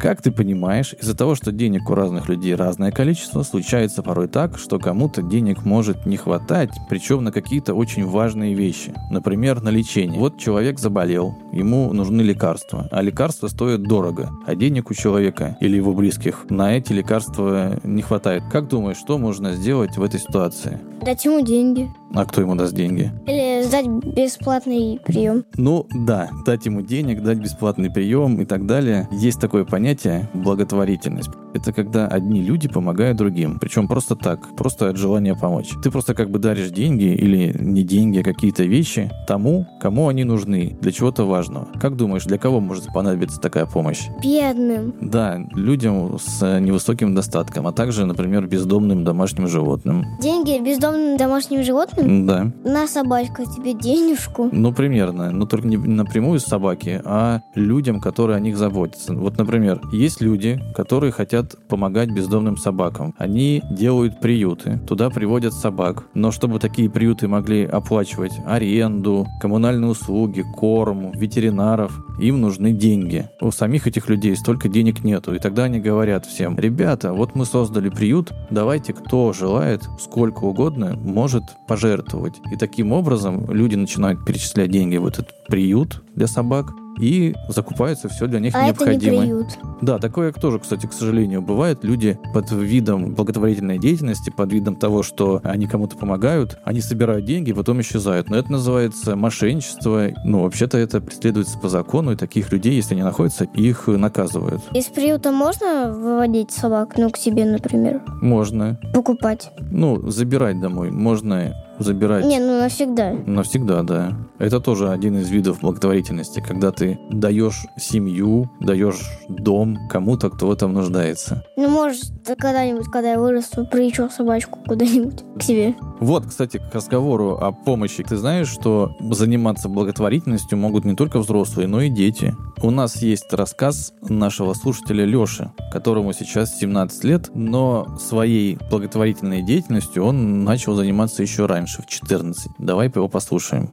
Как 0.00 0.22
ты 0.22 0.32
понимаешь, 0.32 0.94
из-за 0.98 1.14
того, 1.14 1.34
что 1.34 1.52
денег 1.52 1.90
у 1.90 1.94
разных 1.94 2.30
людей 2.30 2.54
разное 2.54 2.90
количество, 2.90 3.42
случается 3.42 4.02
порой 4.02 4.28
так, 4.28 4.56
что 4.56 4.78
кому-то 4.78 5.20
денег 5.20 5.66
может 5.66 6.06
не 6.06 6.16
хватать, 6.16 6.70
причем 6.88 7.22
на 7.22 7.32
какие-то 7.32 7.74
очень 7.74 8.06
важные 8.06 8.54
вещи. 8.54 8.94
Например, 9.10 9.60
на 9.60 9.68
лечение. 9.68 10.18
Вот 10.18 10.38
человек 10.38 10.78
заболел, 10.78 11.36
ему 11.52 11.92
нужны 11.92 12.22
лекарства, 12.22 12.88
а 12.90 13.02
лекарства 13.02 13.48
стоят 13.48 13.82
дорого, 13.82 14.30
а 14.46 14.54
денег 14.54 14.90
у 14.90 14.94
человека 14.94 15.56
или 15.60 15.76
его 15.76 15.92
близких 15.92 16.46
на 16.50 16.76
эти 16.76 16.92
лекарства 16.92 17.78
не 17.84 18.02
хватает. 18.02 18.42
Как 18.50 18.68
думаешь, 18.68 18.98
что 18.98 19.18
можно 19.18 19.52
сделать 19.52 19.96
в 19.96 20.02
этой 20.02 20.20
ситуации? 20.20 20.80
Дать 21.02 21.24
ему 21.24 21.40
деньги. 21.40 21.88
А 22.12 22.26
кто 22.26 22.40
ему 22.40 22.56
даст 22.56 22.74
деньги? 22.74 23.10
Или 23.26 23.62
сдать 23.62 23.86
бесплатный 23.86 25.00
прием. 25.04 25.44
Ну 25.56 25.86
да, 25.94 26.28
дать 26.44 26.66
ему 26.66 26.82
денег, 26.82 27.22
дать 27.22 27.38
бесплатный 27.38 27.90
прием 27.90 28.40
и 28.40 28.44
так 28.44 28.66
далее. 28.66 29.08
Есть 29.12 29.40
такое 29.40 29.64
понятие 29.64 30.28
благотворительность. 30.34 31.30
Это 31.54 31.72
когда 31.72 32.06
одни 32.06 32.42
люди 32.42 32.68
помогают 32.68 33.16
другим. 33.16 33.58
Причем 33.60 33.88
просто 33.88 34.14
так, 34.14 34.54
просто 34.56 34.90
от 34.90 34.96
желания 34.96 35.34
помочь. 35.34 35.70
Ты 35.82 35.90
просто 35.90 36.14
как 36.14 36.30
бы 36.30 36.38
даришь 36.38 36.70
деньги 36.70 37.14
или 37.14 37.56
не 37.58 37.82
деньги, 37.82 38.18
а 38.18 38.24
какие-то 38.24 38.64
вещи 38.64 39.10
тому, 39.26 39.66
кому 39.80 40.08
они 40.08 40.24
нужны, 40.24 40.76
для 40.80 40.92
чего-то 40.92 41.24
важного. 41.40 41.68
Как 41.80 41.96
думаешь, 41.96 42.24
для 42.24 42.38
кого 42.38 42.60
может 42.60 42.92
понадобиться 42.92 43.40
такая 43.40 43.64
помощь? 43.64 44.08
Бедным. 44.22 44.94
Да, 45.00 45.40
людям 45.52 46.18
с 46.18 46.60
невысоким 46.60 47.14
достатком, 47.14 47.66
а 47.66 47.72
также, 47.72 48.04
например, 48.04 48.46
бездомным 48.46 49.04
домашним 49.04 49.48
животным. 49.48 50.04
Деньги 50.20 50.62
бездомным 50.62 51.16
домашним 51.16 51.62
животным? 51.62 52.26
Да. 52.26 52.52
На 52.64 52.86
собачка 52.86 53.44
тебе 53.46 53.72
денежку. 53.72 54.50
Ну, 54.52 54.72
примерно. 54.72 55.30
Но 55.30 55.46
только 55.46 55.66
не 55.66 55.78
напрямую 55.78 56.40
с 56.40 56.44
собаки, 56.44 57.00
а 57.04 57.40
людям, 57.54 58.00
которые 58.00 58.36
о 58.36 58.40
них 58.40 58.58
заботятся. 58.58 59.14
Вот, 59.14 59.38
например, 59.38 59.80
есть 59.92 60.20
люди, 60.20 60.60
которые 60.74 61.12
хотят 61.12 61.56
помогать 61.68 62.10
бездомным 62.10 62.58
собакам. 62.58 63.14
Они 63.16 63.62
делают 63.70 64.20
приюты, 64.20 64.78
туда 64.86 65.08
приводят 65.08 65.54
собак. 65.54 66.04
Но 66.14 66.30
чтобы 66.32 66.58
такие 66.58 66.90
приюты 66.90 67.28
могли 67.28 67.64
оплачивать 67.64 68.32
аренду, 68.46 69.26
коммунальные 69.40 69.90
услуги, 69.90 70.44
корм, 70.56 71.12
ветеринаров, 71.30 71.92
им 72.18 72.40
нужны 72.40 72.72
деньги. 72.72 73.28
У 73.40 73.52
самих 73.52 73.86
этих 73.86 74.08
людей 74.08 74.34
столько 74.36 74.68
денег 74.68 75.04
нету. 75.04 75.32
И 75.34 75.38
тогда 75.38 75.64
они 75.64 75.78
говорят 75.78 76.26
всем, 76.26 76.58
ребята, 76.58 77.12
вот 77.12 77.36
мы 77.36 77.44
создали 77.46 77.88
приют, 77.88 78.32
давайте 78.50 78.92
кто 78.92 79.32
желает, 79.32 79.82
сколько 80.00 80.44
угодно, 80.44 80.96
может 80.96 81.44
пожертвовать. 81.68 82.34
И 82.52 82.56
таким 82.56 82.92
образом 82.92 83.50
люди 83.52 83.76
начинают 83.76 84.24
перечислять 84.24 84.70
деньги 84.70 84.96
в 84.96 85.06
этот 85.06 85.28
приют 85.46 86.02
для 86.16 86.26
собак, 86.26 86.72
и 87.00 87.34
закупается 87.48 88.08
все 88.08 88.26
для 88.26 88.40
них 88.40 88.54
а 88.54 88.66
необходимое. 88.66 88.96
Это 88.96 89.10
не 89.10 89.20
приют. 89.20 89.58
Да, 89.80 89.98
такое 89.98 90.32
тоже, 90.32 90.58
кстати, 90.58 90.86
к 90.86 90.92
сожалению, 90.92 91.42
бывает. 91.42 91.82
Люди 91.82 92.18
под 92.34 92.50
видом 92.52 93.14
благотворительной 93.14 93.78
деятельности, 93.78 94.30
под 94.30 94.52
видом 94.52 94.76
того, 94.76 95.02
что 95.02 95.40
они 95.44 95.66
кому-то 95.66 95.96
помогают, 95.96 96.58
они 96.64 96.80
собирают 96.80 97.24
деньги 97.24 97.50
и 97.50 97.52
потом 97.52 97.80
исчезают. 97.80 98.28
Но 98.28 98.36
это 98.36 98.52
называется 98.52 99.16
мошенничество. 99.16 100.08
Ну, 100.24 100.42
вообще-то 100.42 100.78
это 100.78 101.00
преследуется 101.00 101.58
по 101.58 101.68
закону, 101.68 102.12
и 102.12 102.16
таких 102.16 102.52
людей, 102.52 102.74
если 102.74 102.94
они 102.94 103.02
находятся, 103.02 103.44
их 103.44 103.86
наказывают. 103.86 104.62
Из 104.74 104.86
приюта 104.86 105.32
можно 105.32 105.92
выводить 105.92 106.50
собак, 106.50 106.94
ну, 106.98 107.10
к 107.10 107.16
себе, 107.16 107.44
например? 107.44 108.02
Можно. 108.20 108.78
Покупать? 108.92 109.50
Ну, 109.70 110.10
забирать 110.10 110.60
домой. 110.60 110.90
Можно 110.90 111.54
забирать. 111.80 112.24
Не, 112.24 112.38
ну 112.38 112.58
навсегда. 112.58 113.12
Навсегда, 113.26 113.82
да. 113.82 114.12
Это 114.38 114.60
тоже 114.60 114.90
один 114.90 115.18
из 115.18 115.28
видов 115.28 115.60
благотворительности, 115.60 116.42
когда 116.46 116.72
ты 116.72 116.98
даешь 117.10 117.66
семью, 117.78 118.50
даешь 118.60 119.00
дом 119.28 119.78
кому-то, 119.88 120.30
кто 120.30 120.46
в 120.46 120.52
этом 120.52 120.72
нуждается. 120.72 121.44
Ну, 121.56 121.68
может, 121.68 122.02
когда-нибудь, 122.38 122.86
когда 122.86 123.12
я 123.12 123.18
вырасту, 123.18 123.66
приючу 123.66 124.08
собачку 124.10 124.58
куда-нибудь 124.66 125.24
к 125.38 125.42
себе. 125.42 125.74
Вот, 126.00 126.26
кстати, 126.26 126.58
к 126.58 126.74
разговору 126.74 127.36
о 127.36 127.52
помощи. 127.52 128.02
Ты 128.02 128.16
знаешь, 128.16 128.48
что 128.48 128.96
заниматься 129.00 129.68
благотворительностью 129.68 130.58
могут 130.58 130.84
не 130.84 130.94
только 130.94 131.18
взрослые, 131.18 131.68
но 131.68 131.82
и 131.82 131.88
дети. 131.88 132.34
У 132.62 132.70
нас 132.70 133.02
есть 133.02 133.32
рассказ 133.32 133.92
нашего 134.02 134.54
слушателя 134.54 135.04
Леши, 135.04 135.50
которому 135.72 136.12
сейчас 136.12 136.58
17 136.58 137.04
лет, 137.04 137.30
но 137.34 137.96
своей 137.98 138.58
благотворительной 138.70 139.42
деятельностью 139.42 140.04
он 140.04 140.44
начал 140.44 140.74
заниматься 140.74 141.22
еще 141.22 141.46
раньше, 141.46 141.69
в 141.78 141.86
14. 141.86 142.50
Давай 142.58 142.90
его 142.94 143.08
послушаем. 143.08 143.72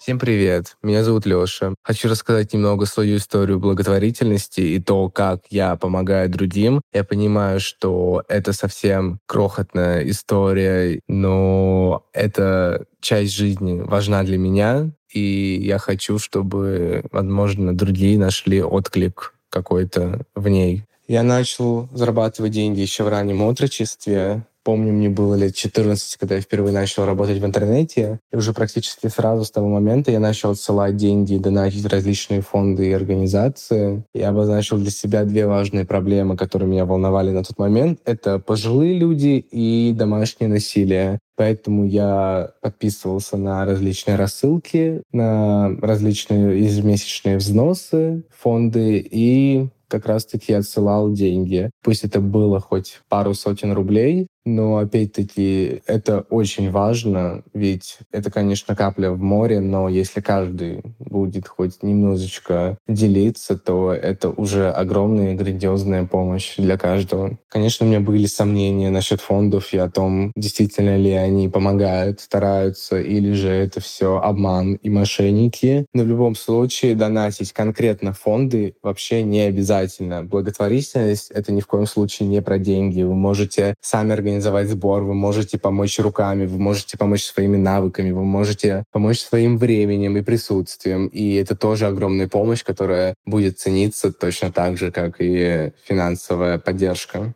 Всем 0.00 0.18
привет, 0.18 0.78
меня 0.82 1.04
зовут 1.04 1.26
Лёша. 1.26 1.74
Хочу 1.82 2.08
рассказать 2.08 2.54
немного 2.54 2.86
свою 2.86 3.18
историю 3.18 3.60
благотворительности 3.60 4.62
и 4.62 4.80
то, 4.80 5.10
как 5.10 5.42
я 5.50 5.76
помогаю 5.76 6.30
другим. 6.30 6.80
Я 6.92 7.04
понимаю, 7.04 7.60
что 7.60 8.24
это 8.26 8.54
совсем 8.54 9.20
крохотная 9.26 10.08
история, 10.08 11.00
но 11.06 12.06
это 12.14 12.86
часть 13.00 13.34
жизни 13.34 13.80
важна 13.80 14.22
для 14.22 14.38
меня, 14.38 14.90
и 15.12 15.60
я 15.62 15.76
хочу, 15.76 16.18
чтобы, 16.18 17.04
возможно, 17.12 17.76
другие 17.76 18.18
нашли 18.18 18.62
отклик 18.62 19.34
какой-то 19.50 20.22
в 20.34 20.48
ней. 20.48 20.84
Я 21.08 21.24
начал 21.24 21.88
зарабатывать 21.92 22.52
деньги 22.52 22.80
еще 22.80 23.02
в 23.02 23.08
раннем 23.08 23.42
отрочестве. 23.42 24.46
Помню, 24.62 24.92
мне 24.92 25.08
было 25.08 25.34
лет 25.34 25.54
14, 25.54 26.16
когда 26.16 26.34
я 26.34 26.40
впервые 26.42 26.74
начал 26.74 27.06
работать 27.06 27.38
в 27.38 27.46
интернете. 27.46 28.20
И 28.30 28.36
уже 28.36 28.52
практически 28.52 29.06
сразу 29.08 29.44
с 29.44 29.50
того 29.50 29.68
момента 29.68 30.10
я 30.10 30.20
начал 30.20 30.50
отсылать 30.50 30.96
деньги 30.96 31.34
и 31.34 31.38
донатить 31.38 31.86
различные 31.86 32.42
фонды 32.42 32.88
и 32.88 32.92
организации. 32.92 34.04
Я 34.12 34.28
обозначил 34.28 34.76
для 34.76 34.90
себя 34.90 35.24
две 35.24 35.46
важные 35.46 35.86
проблемы, 35.86 36.36
которые 36.36 36.68
меня 36.68 36.84
волновали 36.84 37.30
на 37.30 37.42
тот 37.42 37.58
момент. 37.58 38.00
Это 38.04 38.38
пожилые 38.38 38.98
люди 38.98 39.44
и 39.50 39.94
домашнее 39.96 40.50
насилие. 40.50 41.20
Поэтому 41.36 41.86
я 41.86 42.50
подписывался 42.60 43.38
на 43.38 43.64
различные 43.64 44.16
рассылки, 44.16 45.02
на 45.10 45.70
различные 45.80 46.62
ежемесячные 46.62 47.38
взносы, 47.38 48.24
фонды 48.30 48.98
и 48.98 49.68
как 49.90 50.06
раз-таки 50.06 50.52
отсылал 50.52 51.12
деньги. 51.12 51.70
Пусть 51.82 52.04
это 52.04 52.20
было 52.20 52.60
хоть 52.60 53.00
пару 53.08 53.34
сотен 53.34 53.72
рублей, 53.72 54.28
но 54.54 54.78
опять-таки 54.78 55.82
это 55.86 56.20
очень 56.30 56.70
важно, 56.70 57.42
ведь 57.54 57.98
это, 58.12 58.30
конечно, 58.30 58.74
капля 58.74 59.10
в 59.10 59.20
море, 59.20 59.60
но 59.60 59.88
если 59.88 60.20
каждый 60.20 60.82
будет 60.98 61.46
хоть 61.48 61.82
немножечко 61.82 62.76
делиться, 62.88 63.56
то 63.56 63.92
это 63.92 64.30
уже 64.30 64.70
огромная 64.70 65.34
грандиозная 65.34 66.04
помощь 66.04 66.56
для 66.56 66.76
каждого. 66.76 67.38
Конечно, 67.48 67.86
у 67.86 67.88
меня 67.88 68.00
были 68.00 68.26
сомнения 68.26 68.90
насчет 68.90 69.20
фондов 69.20 69.72
и 69.72 69.78
о 69.78 69.88
том, 69.88 70.32
действительно 70.36 70.96
ли 70.96 71.12
они 71.12 71.48
помогают, 71.48 72.20
стараются, 72.20 73.00
или 73.00 73.32
же 73.32 73.48
это 73.48 73.80
все 73.80 74.18
обман 74.18 74.74
и 74.74 74.90
мошенники. 74.90 75.86
Но 75.94 76.02
в 76.02 76.06
любом 76.06 76.34
случае 76.34 76.94
донатить 76.94 77.52
конкретно 77.52 78.12
фонды 78.12 78.74
вообще 78.82 79.22
не 79.22 79.40
обязательно. 79.42 80.22
Благотворительность— 80.22 81.30
это 81.34 81.52
ни 81.52 81.60
в 81.60 81.66
коем 81.66 81.86
случае 81.86 82.28
не 82.28 82.42
про 82.42 82.58
деньги. 82.58 83.02
Вы 83.02 83.14
можете 83.14 83.74
сами 83.80 84.12
организовать 84.12 84.39
организовать 84.40 84.68
сбор, 84.68 85.02
вы 85.02 85.14
можете 85.14 85.58
помочь 85.58 85.98
руками, 85.98 86.46
вы 86.46 86.58
можете 86.58 86.96
помочь 86.96 87.24
своими 87.24 87.56
навыками, 87.56 88.10
вы 88.10 88.24
можете 88.24 88.84
помочь 88.90 89.20
своим 89.20 89.58
временем 89.58 90.16
и 90.16 90.22
присутствием. 90.22 91.08
И 91.08 91.34
это 91.34 91.54
тоже 91.54 91.86
огромная 91.86 92.28
помощь, 92.28 92.64
которая 92.64 93.14
будет 93.26 93.58
цениться 93.58 94.12
точно 94.12 94.50
так 94.50 94.78
же, 94.78 94.90
как 94.90 95.16
и 95.18 95.72
финансовая 95.84 96.58
поддержка. 96.58 97.34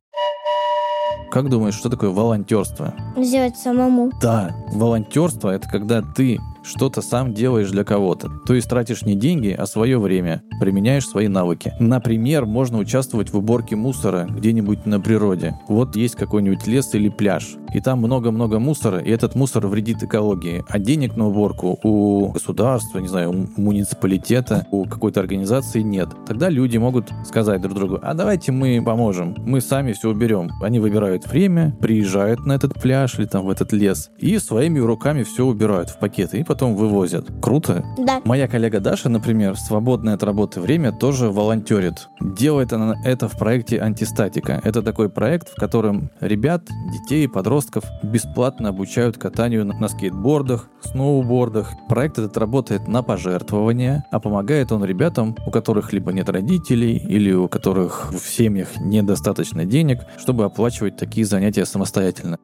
Как 1.31 1.51
думаешь, 1.51 1.75
что 1.75 1.90
такое 1.90 2.11
волонтерство? 2.11 2.95
Сделать 3.17 3.57
самому. 3.57 4.11
Да, 4.23 4.57
волонтерство 4.73 5.51
это 5.51 5.69
когда 5.69 6.01
ты 6.01 6.38
что-то 6.64 7.03
сам 7.03 7.35
делаешь 7.35 7.70
для 7.70 7.85
кого-то. 7.85 8.31
То 8.46 8.55
есть 8.55 8.68
тратишь 8.68 9.03
не 9.03 9.14
деньги, 9.14 9.55
а 9.57 9.66
свое 9.66 9.98
время, 9.98 10.42
применяешь 10.61 11.07
свои 11.07 11.29
навыки. 11.29 11.72
Например, 11.79 12.46
можно 12.46 12.79
участвовать 12.79 13.33
в 13.33 13.37
уборке 13.37 13.77
мусора 13.77 14.27
где-нибудь 14.29 14.87
на 14.87 15.00
природе. 15.00 15.59
Вот 15.68 15.96
есть 15.96 16.16
какой-нибудь 16.16 16.66
лес 16.66 16.94
или 16.94 17.09
пляж, 17.09 17.57
и 17.74 17.81
там 17.81 17.98
много-много 17.98 18.59
мусора, 18.59 18.98
и 18.98 19.11
этот 19.11 19.35
мусор 19.35 19.66
вредит 19.66 20.03
экологии. 20.03 20.64
А 20.68 20.79
денег 20.79 21.16
на 21.16 21.29
уборку 21.29 21.79
у 21.83 22.29
государства, 22.29 22.98
не 22.98 23.09
знаю, 23.09 23.31
у 23.31 23.61
муниципалитета, 23.61 24.66
у 24.70 24.85
какой-то 24.85 25.20
организации 25.20 25.81
нет. 25.81 26.09
Тогда 26.27 26.48
люди 26.48 26.79
могут 26.79 27.11
сказать 27.27 27.61
друг 27.61 27.74
другу, 27.74 27.98
а 28.03 28.14
давайте 28.14 28.53
мы 28.53 28.83
поможем, 28.85 29.35
мы 29.44 29.61
сами 29.61 29.92
все 29.92 30.11
уберем. 30.11 30.50
Они 30.62 30.79
выбирают 30.79 31.27
время, 31.27 31.77
приезжают 31.81 32.46
на 32.46 32.53
этот 32.53 32.74
пляж 32.74 33.18
или 33.18 33.27
там 33.27 33.44
в 33.44 33.50
этот 33.50 33.72
лес, 33.72 34.11
и 34.18 34.38
своими 34.38 34.79
руками 34.79 35.22
все 35.22 35.44
убирают 35.44 35.90
в 35.90 35.98
пакеты, 35.98 36.38
и 36.38 36.44
потом 36.55 36.77
вывозят. 36.77 37.27
Круто? 37.43 37.85
Да. 37.99 38.23
Моя 38.25 38.47
коллега 38.47 38.79
Даша, 38.79 39.09
например, 39.09 39.55
в 39.55 39.59
свободное 39.59 40.14
от 40.14 40.23
работы 40.23 40.61
время 40.61 40.93
тоже 40.93 41.29
волонтерит. 41.29 42.09
Делает 42.21 42.73
она 42.73 42.95
это 43.05 43.29
в 43.29 43.37
проекте 43.37 43.81
«Антистатика». 43.81 44.61
Это 44.62 44.81
такой 44.81 45.09
проект, 45.09 45.49
в 45.49 45.57
котором 45.57 46.12
ребят, 46.21 46.62
детей, 46.93 47.29
подростков 47.29 47.83
бесплатно 48.05 48.69
обучают 48.69 49.19
катанию 49.19 49.64
на 49.64 49.88
скейтбордах, 49.88 50.69
сноубордах. 50.85 51.73
Проект 51.88 52.21
этот 52.21 52.37
работает 52.37 52.87
на 52.87 53.03
пожертвования, 53.03 54.05
а 54.12 54.21
помогает 54.21 54.71
он 54.71 54.85
ребятам, 54.85 55.37
у 55.49 55.51
которых 55.51 55.93
либо 55.93 56.12
нет 56.12 56.29
родителей, 56.29 56.99
или 56.99 57.33
у 57.33 57.49
которых 57.49 58.12
в 58.12 58.29
семьях 58.29 58.69
недостаточно 58.77 59.64
денег, 59.64 60.03
чтобы 60.19 60.45
оплачивать 60.45 60.97
такие 60.97 61.27
занятия 61.27 61.67
самостоятельно. 61.67 62.38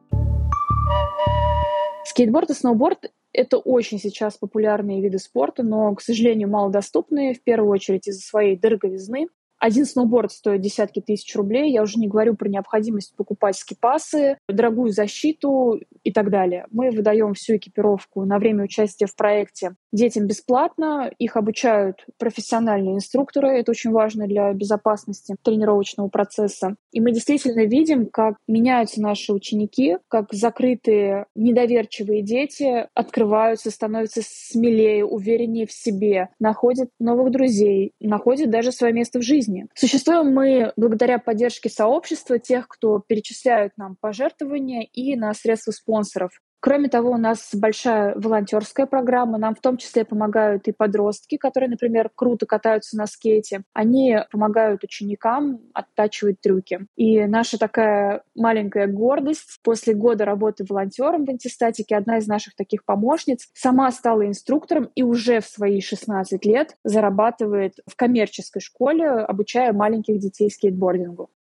Скейтборд 2.03 2.49
и 2.49 2.53
сноуборд 2.53 3.09
это 3.33 3.57
очень 3.57 3.99
сейчас 3.99 4.37
популярные 4.37 5.01
виды 5.01 5.19
спорта, 5.19 5.63
но, 5.63 5.93
к 5.95 6.01
сожалению, 6.01 6.49
малодоступные, 6.49 7.33
в 7.33 7.43
первую 7.43 7.71
очередь 7.71 8.07
из-за 8.07 8.21
своей 8.21 8.57
дороговизны. 8.57 9.27
Один 9.59 9.85
сноуборд 9.85 10.31
стоит 10.31 10.61
десятки 10.61 11.01
тысяч 11.01 11.35
рублей. 11.35 11.71
Я 11.71 11.83
уже 11.83 11.99
не 11.99 12.07
говорю 12.07 12.35
про 12.35 12.49
необходимость 12.49 13.15
покупать 13.15 13.55
скипасы, 13.55 14.39
дорогую 14.47 14.91
защиту 14.91 15.79
и 16.03 16.11
так 16.11 16.31
далее. 16.31 16.65
Мы 16.71 16.89
выдаем 16.89 17.35
всю 17.35 17.57
экипировку 17.57 18.25
на 18.25 18.39
время 18.39 18.63
участия 18.63 19.05
в 19.05 19.15
проекте 19.15 19.75
детям 19.91 20.27
бесплатно, 20.27 21.11
их 21.17 21.35
обучают 21.35 22.05
профессиональные 22.17 22.95
инструкторы, 22.95 23.49
это 23.59 23.71
очень 23.71 23.91
важно 23.91 24.27
для 24.27 24.51
безопасности 24.53 25.35
тренировочного 25.43 26.07
процесса. 26.07 26.75
И 26.91 27.01
мы 27.01 27.11
действительно 27.11 27.65
видим, 27.65 28.07
как 28.07 28.35
меняются 28.47 29.01
наши 29.01 29.33
ученики, 29.33 29.97
как 30.07 30.33
закрытые, 30.33 31.25
недоверчивые 31.35 32.21
дети 32.21 32.87
открываются, 32.93 33.71
становятся 33.71 34.21
смелее, 34.23 35.05
увереннее 35.05 35.67
в 35.67 35.71
себе, 35.71 36.29
находят 36.39 36.89
новых 36.99 37.31
друзей, 37.31 37.93
находят 37.99 38.49
даже 38.49 38.71
свое 38.71 38.93
место 38.93 39.19
в 39.19 39.23
жизни. 39.23 39.67
Существуем 39.75 40.33
мы 40.33 40.73
благодаря 40.75 41.19
поддержке 41.19 41.69
сообщества, 41.69 42.39
тех, 42.39 42.67
кто 42.67 42.99
перечисляют 42.99 43.73
нам 43.77 43.95
пожертвования 43.99 44.87
и 44.93 45.15
на 45.15 45.33
средства 45.33 45.71
спонсоров. 45.71 46.31
Кроме 46.61 46.89
того, 46.89 47.11
у 47.11 47.17
нас 47.17 47.49
большая 47.55 48.13
волонтерская 48.15 48.85
программа. 48.85 49.39
Нам 49.39 49.55
в 49.55 49.61
том 49.61 49.77
числе 49.77 50.05
помогают 50.05 50.67
и 50.67 50.71
подростки, 50.71 51.37
которые, 51.37 51.71
например, 51.71 52.11
круто 52.13 52.45
катаются 52.45 52.95
на 52.97 53.07
скейте. 53.07 53.63
Они 53.73 54.19
помогают 54.31 54.83
ученикам 54.83 55.59
оттачивать 55.73 56.39
трюки. 56.39 56.85
И 56.95 57.25
наша 57.25 57.57
такая 57.57 58.21
маленькая 58.35 58.85
гордость 58.85 59.59
после 59.63 59.95
года 59.95 60.23
работы 60.23 60.63
волонтером 60.69 61.25
в 61.25 61.31
антистатике, 61.31 61.95
одна 61.95 62.19
из 62.19 62.27
наших 62.27 62.55
таких 62.55 62.85
помощниц, 62.85 63.49
сама 63.55 63.91
стала 63.91 64.27
инструктором 64.27 64.91
и 64.93 65.01
уже 65.01 65.41
в 65.41 65.47
свои 65.47 65.81
16 65.81 66.45
лет 66.45 66.77
зарабатывает 66.83 67.73
в 67.87 67.95
коммерческой 67.95 68.61
школе, 68.61 69.09
обучая 69.09 69.73
маленьких 69.73 70.19
детей 70.19 70.51
скейтбордингу. 70.51 71.31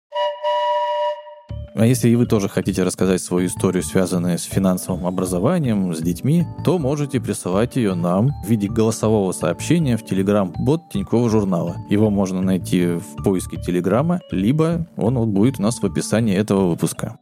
А 1.81 1.87
если 1.87 2.11
и 2.11 2.15
вы 2.15 2.27
тоже 2.27 2.51
хотите 2.51 2.83
рассказать 2.83 3.23
свою 3.23 3.47
историю, 3.47 3.83
связанную 3.83 4.39
с 4.39 4.43
финансовым 4.43 5.07
образованием, 5.07 5.95
с 5.95 6.01
детьми, 6.01 6.45
то 6.63 6.79
можете 6.79 7.23
присылать 7.23 7.77
ее 7.77 7.95
нам 7.95 8.33
в 8.45 8.51
виде 8.51 8.69
голосового 8.69 9.33
сообщения 9.33 9.97
в 9.97 10.03
Telegram-бот 10.03 10.91
Тинькофф 10.93 11.31
журнала. 11.31 11.77
Его 11.89 12.11
можно 12.11 12.43
найти 12.43 12.85
в 12.85 13.25
поиске 13.25 13.57
Телеграма, 13.57 14.21
либо 14.31 14.87
он 14.99 15.17
вот 15.17 15.29
будет 15.29 15.59
у 15.59 15.63
нас 15.63 15.79
в 15.81 15.87
описании 15.87 16.37
этого 16.37 16.69
выпуска. 16.69 17.17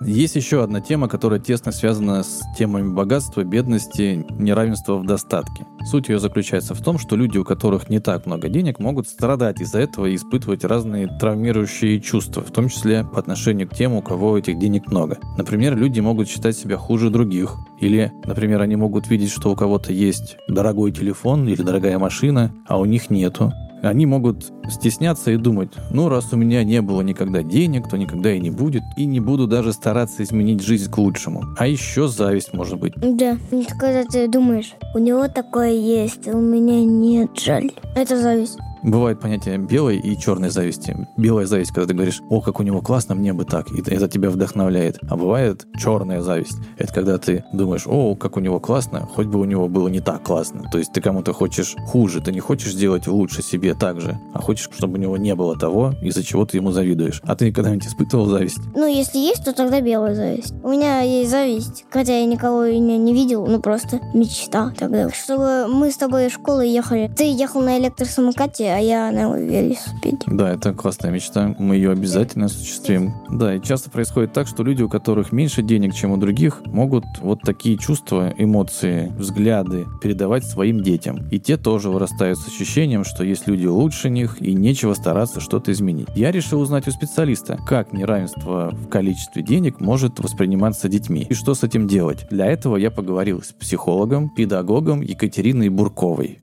Есть 0.00 0.36
еще 0.36 0.62
одна 0.62 0.80
тема, 0.80 1.08
которая 1.08 1.40
тесно 1.40 1.72
связана 1.72 2.22
с 2.22 2.42
темами 2.58 2.92
богатства, 2.92 3.44
бедности, 3.44 4.26
неравенства 4.30 4.96
в 4.96 5.06
достатке. 5.06 5.66
Суть 5.90 6.08
ее 6.08 6.18
заключается 6.18 6.74
в 6.74 6.82
том, 6.82 6.98
что 6.98 7.16
люди, 7.16 7.38
у 7.38 7.44
которых 7.44 7.88
не 7.88 7.98
так 7.98 8.26
много 8.26 8.48
денег, 8.48 8.78
могут 8.78 9.08
страдать 9.08 9.60
из-за 9.60 9.78
этого 9.78 10.06
и 10.06 10.16
испытывать 10.16 10.64
разные 10.64 11.06
травмирующие 11.06 12.00
чувства, 12.00 12.42
в 12.42 12.50
том 12.50 12.68
числе 12.68 13.04
по 13.04 13.18
отношению 13.18 13.68
к 13.68 13.74
тем, 13.74 13.94
у 13.94 14.02
кого 14.02 14.36
этих 14.36 14.58
денег 14.58 14.88
много. 14.88 15.18
Например, 15.38 15.76
люди 15.76 16.00
могут 16.00 16.28
считать 16.28 16.56
себя 16.56 16.76
хуже 16.76 17.10
других. 17.10 17.56
Или, 17.80 18.12
например, 18.24 18.60
они 18.60 18.76
могут 18.76 19.08
видеть, 19.08 19.30
что 19.30 19.50
у 19.50 19.56
кого-то 19.56 19.92
есть 19.92 20.36
дорогой 20.48 20.92
телефон 20.92 21.48
или 21.48 21.62
дорогая 21.62 21.98
машина, 21.98 22.52
а 22.66 22.78
у 22.78 22.84
них 22.84 23.08
нету 23.10 23.52
они 23.88 24.06
могут 24.06 24.52
стесняться 24.68 25.30
и 25.30 25.36
думать, 25.36 25.70
ну, 25.90 26.08
раз 26.08 26.32
у 26.32 26.36
меня 26.36 26.64
не 26.64 26.82
было 26.82 27.02
никогда 27.02 27.42
денег, 27.42 27.88
то 27.88 27.96
никогда 27.96 28.32
и 28.32 28.40
не 28.40 28.50
будет, 28.50 28.82
и 28.96 29.06
не 29.06 29.20
буду 29.20 29.46
даже 29.46 29.72
стараться 29.72 30.22
изменить 30.22 30.62
жизнь 30.62 30.90
к 30.90 30.98
лучшему. 30.98 31.44
А 31.58 31.66
еще 31.66 32.08
зависть 32.08 32.52
может 32.52 32.78
быть. 32.78 32.94
Да, 32.96 33.38
когда 33.78 34.04
ты 34.04 34.28
думаешь, 34.28 34.74
у 34.94 34.98
него 34.98 35.28
такое 35.28 35.72
есть, 35.72 36.26
а 36.28 36.32
у 36.32 36.40
меня 36.40 36.84
нет, 36.84 37.30
жаль. 37.38 37.70
Это 37.94 38.16
зависть. 38.20 38.58
Бывает 38.86 39.18
понятие 39.18 39.58
белой 39.58 39.98
и 39.98 40.16
черной 40.16 40.50
зависти. 40.50 40.96
Белая 41.16 41.46
зависть, 41.46 41.72
когда 41.72 41.88
ты 41.88 41.94
говоришь, 41.94 42.22
о, 42.30 42.40
как 42.40 42.60
у 42.60 42.62
него 42.62 42.80
классно, 42.80 43.16
мне 43.16 43.32
бы 43.32 43.44
так, 43.44 43.72
и 43.72 43.80
это 43.80 44.08
тебя 44.08 44.30
вдохновляет. 44.30 45.00
А 45.10 45.16
бывает 45.16 45.66
черная 45.76 46.22
зависть. 46.22 46.56
Это 46.78 46.94
когда 46.94 47.18
ты 47.18 47.44
думаешь, 47.52 47.82
о, 47.86 48.14
как 48.14 48.36
у 48.36 48.40
него 48.40 48.60
классно, 48.60 49.00
хоть 49.00 49.26
бы 49.26 49.40
у 49.40 49.44
него 49.44 49.66
было 49.66 49.88
не 49.88 49.98
так 49.98 50.22
классно. 50.22 50.62
То 50.70 50.78
есть 50.78 50.92
ты 50.92 51.00
кому-то 51.00 51.32
хочешь 51.32 51.74
хуже, 51.88 52.20
ты 52.20 52.30
не 52.30 52.38
хочешь 52.38 52.74
сделать 52.74 53.08
лучше 53.08 53.42
себе 53.42 53.74
так 53.74 54.00
же, 54.00 54.20
а 54.32 54.40
хочешь, 54.40 54.70
чтобы 54.72 54.98
у 54.98 55.00
него 55.00 55.16
не 55.16 55.34
было 55.34 55.58
того, 55.58 55.92
из-за 56.00 56.22
чего 56.22 56.46
ты 56.46 56.58
ему 56.58 56.70
завидуешь. 56.70 57.20
А 57.24 57.34
ты 57.34 57.52
когда-нибудь 57.52 57.88
испытывал 57.88 58.26
зависть? 58.26 58.60
Ну, 58.76 58.86
если 58.86 59.18
есть, 59.18 59.44
то 59.44 59.52
тогда 59.52 59.80
белая 59.80 60.14
зависть. 60.14 60.54
У 60.62 60.68
меня 60.68 61.00
есть 61.00 61.32
зависть, 61.32 61.86
хотя 61.90 62.20
я 62.20 62.24
никого 62.24 62.68
не, 62.68 62.98
не 62.98 63.12
видел, 63.12 63.46
ну 63.46 63.58
просто 63.58 63.98
мечта 64.14 64.72
тогда. 64.78 65.10
Чтобы 65.10 65.66
мы 65.66 65.90
с 65.90 65.96
тобой 65.96 66.26
из 66.26 66.32
школы 66.34 66.64
ехали. 66.64 67.10
Ты 67.16 67.24
ехал 67.24 67.62
на 67.62 67.80
электросамокате, 67.80 68.75
а 68.76 68.78
я 68.78 69.10
на 69.10 69.34
велосипеде. 69.38 70.18
Да, 70.26 70.52
это 70.52 70.74
классная 70.74 71.10
мечта. 71.10 71.54
Мы 71.58 71.76
ее 71.76 71.92
обязательно 71.92 72.44
осуществим. 72.44 73.14
Да, 73.30 73.54
и 73.54 73.62
часто 73.62 73.88
происходит 73.88 74.34
так, 74.34 74.46
что 74.46 74.62
люди, 74.62 74.82
у 74.82 74.88
которых 74.90 75.32
меньше 75.32 75.62
денег, 75.62 75.94
чем 75.94 76.10
у 76.10 76.18
других, 76.18 76.60
могут 76.66 77.04
вот 77.22 77.40
такие 77.40 77.78
чувства, 77.78 78.34
эмоции, 78.36 79.14
взгляды 79.16 79.86
передавать 80.02 80.44
своим 80.44 80.82
детям. 80.82 81.26
И 81.30 81.40
те 81.40 81.56
тоже 81.56 81.88
вырастают 81.88 82.38
с 82.38 82.48
ощущением, 82.48 83.04
что 83.04 83.24
есть 83.24 83.46
люди 83.46 83.64
лучше 83.64 84.10
них 84.10 84.42
и 84.42 84.52
нечего 84.52 84.92
стараться 84.92 85.40
что-то 85.40 85.72
изменить. 85.72 86.08
Я 86.14 86.30
решил 86.30 86.60
узнать 86.60 86.86
у 86.86 86.90
специалиста, 86.90 87.58
как 87.66 87.94
неравенство 87.94 88.72
в 88.74 88.88
количестве 88.88 89.42
денег 89.42 89.80
может 89.80 90.20
восприниматься 90.20 90.90
детьми 90.90 91.26
и 91.30 91.32
что 91.32 91.54
с 91.54 91.62
этим 91.62 91.88
делать. 91.88 92.26
Для 92.30 92.44
этого 92.44 92.76
я 92.76 92.90
поговорил 92.90 93.40
с 93.40 93.52
психологом, 93.52 94.28
педагогом 94.28 95.00
Екатериной 95.00 95.70
Бурковой. 95.70 96.40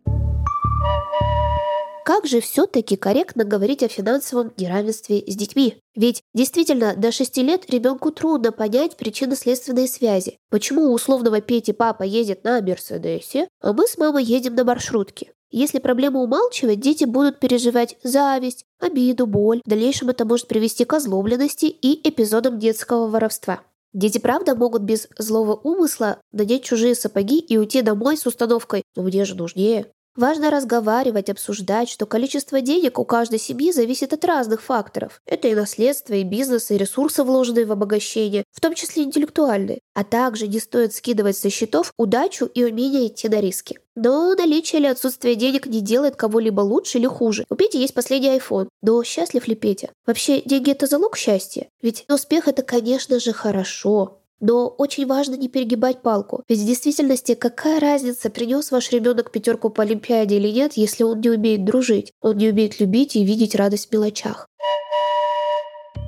Как 2.05 2.27
же 2.27 2.41
все-таки 2.41 2.97
корректно 2.97 3.45
говорить 3.45 3.81
о 3.81 3.87
финансовом 3.87 4.51
неравенстве 4.57 5.23
с 5.25 5.35
детьми? 5.35 5.77
Ведь 5.95 6.21
действительно 6.33 6.95
до 6.97 7.13
6 7.13 7.37
лет 7.37 7.69
ребенку 7.69 8.11
трудно 8.11 8.51
понять 8.51 8.97
причинно-следственные 8.97 9.87
связи. 9.87 10.37
Почему 10.49 10.89
у 10.89 10.93
условного 10.93 11.39
Пети 11.39 11.71
папа 11.71 12.03
едет 12.03 12.43
на 12.43 12.61
Мерседесе, 12.61 13.47
а 13.61 13.71
мы 13.71 13.87
с 13.87 13.97
мамой 13.97 14.25
едем 14.25 14.55
на 14.55 14.65
маршрутке? 14.65 15.31
Если 15.49 15.79
проблему 15.79 16.23
умалчивать, 16.23 16.81
дети 16.81 17.05
будут 17.05 17.39
переживать 17.39 17.95
зависть, 18.03 18.65
обиду, 18.79 19.25
боль. 19.25 19.61
В 19.63 19.69
дальнейшем 19.69 20.09
это 20.09 20.25
может 20.25 20.47
привести 20.47 20.83
к 20.83 20.93
озлобленности 20.93 21.65
и 21.65 22.09
эпизодам 22.09 22.59
детского 22.59 23.07
воровства. 23.07 23.61
Дети 23.93 24.17
правда 24.17 24.55
могут 24.55 24.81
без 24.81 25.07
злого 25.17 25.55
умысла 25.55 26.17
надеть 26.31 26.63
чужие 26.63 26.95
сапоги 26.95 27.39
и 27.39 27.57
уйти 27.57 27.81
домой 27.81 28.17
с 28.17 28.25
установкой 28.25 28.83
«ну 28.95 29.03
мне 29.03 29.23
же 29.23 29.35
нужнее». 29.35 29.85
Важно 30.15 30.51
разговаривать, 30.51 31.31
обсуждать, 31.31 31.89
что 31.89 32.05
количество 32.05 32.61
денег 32.61 32.99
у 32.99 33.05
каждой 33.05 33.39
семьи 33.39 33.71
зависит 33.71 34.13
от 34.13 34.23
разных 34.25 34.61
факторов. 34.61 35.21
Это 35.25 35.47
и 35.47 35.55
наследство, 35.55 36.13
и 36.13 36.23
бизнес, 36.23 36.69
и 36.69 36.77
ресурсы, 36.77 37.23
вложенные 37.23 37.65
в 37.65 37.71
обогащение, 37.71 38.43
в 38.51 38.61
том 38.61 38.75
числе 38.75 39.03
интеллектуальные. 39.03 39.79
А 39.95 40.03
также 40.03 40.47
не 40.47 40.59
стоит 40.59 40.93
скидывать 40.93 41.37
со 41.37 41.49
счетов 41.49 41.93
удачу 41.97 42.45
и 42.45 42.63
умение 42.63 43.07
идти 43.07 43.27
на 43.27 43.39
риски. 43.39 43.79
Но 43.95 44.35
наличие 44.35 44.81
или 44.81 44.87
отсутствие 44.87 45.33
денег 45.33 45.65
не 45.65 45.81
делает 45.81 46.15
кого-либо 46.15 46.61
лучше 46.61 46.99
или 46.99 47.07
хуже. 47.07 47.45
У 47.49 47.55
Пети 47.55 47.79
есть 47.79 47.95
последний 47.95 48.37
iPhone. 48.37 48.67
Но 48.83 49.03
счастлив 49.03 49.47
ли 49.47 49.55
Петя? 49.55 49.89
Вообще, 50.05 50.41
деньги– 50.41 50.71
это 50.73 50.85
залог 50.85 51.17
счастья? 51.17 51.69
Ведь 51.81 52.05
успех– 52.07 52.47
это, 52.49 52.61
конечно 52.61 53.19
же, 53.19 53.33
хорошо. 53.33 54.19
Но 54.43 54.67
очень 54.67 55.07
важно 55.07 55.35
не 55.35 55.47
перегибать 55.47 56.01
палку. 56.01 56.43
Ведь 56.49 56.59
в 56.59 56.65
действительности 56.65 57.33
какая 57.33 57.79
разница, 57.79 58.29
принес 58.29 58.71
ваш 58.71 58.91
ребенок 58.91 59.31
пятерку 59.31 59.69
по 59.69 59.83
Олимпиаде 59.83 60.35
или 60.35 60.49
нет, 60.49 60.73
если 60.75 61.03
он 61.03 61.21
не 61.21 61.29
умеет 61.29 61.63
дружить, 61.63 62.11
он 62.21 62.35
не 62.35 62.49
умеет 62.49 62.77
любить 62.81 63.15
и 63.15 63.23
видеть 63.23 63.55
радость 63.55 63.87
в 63.87 63.93
мелочах. 63.93 64.49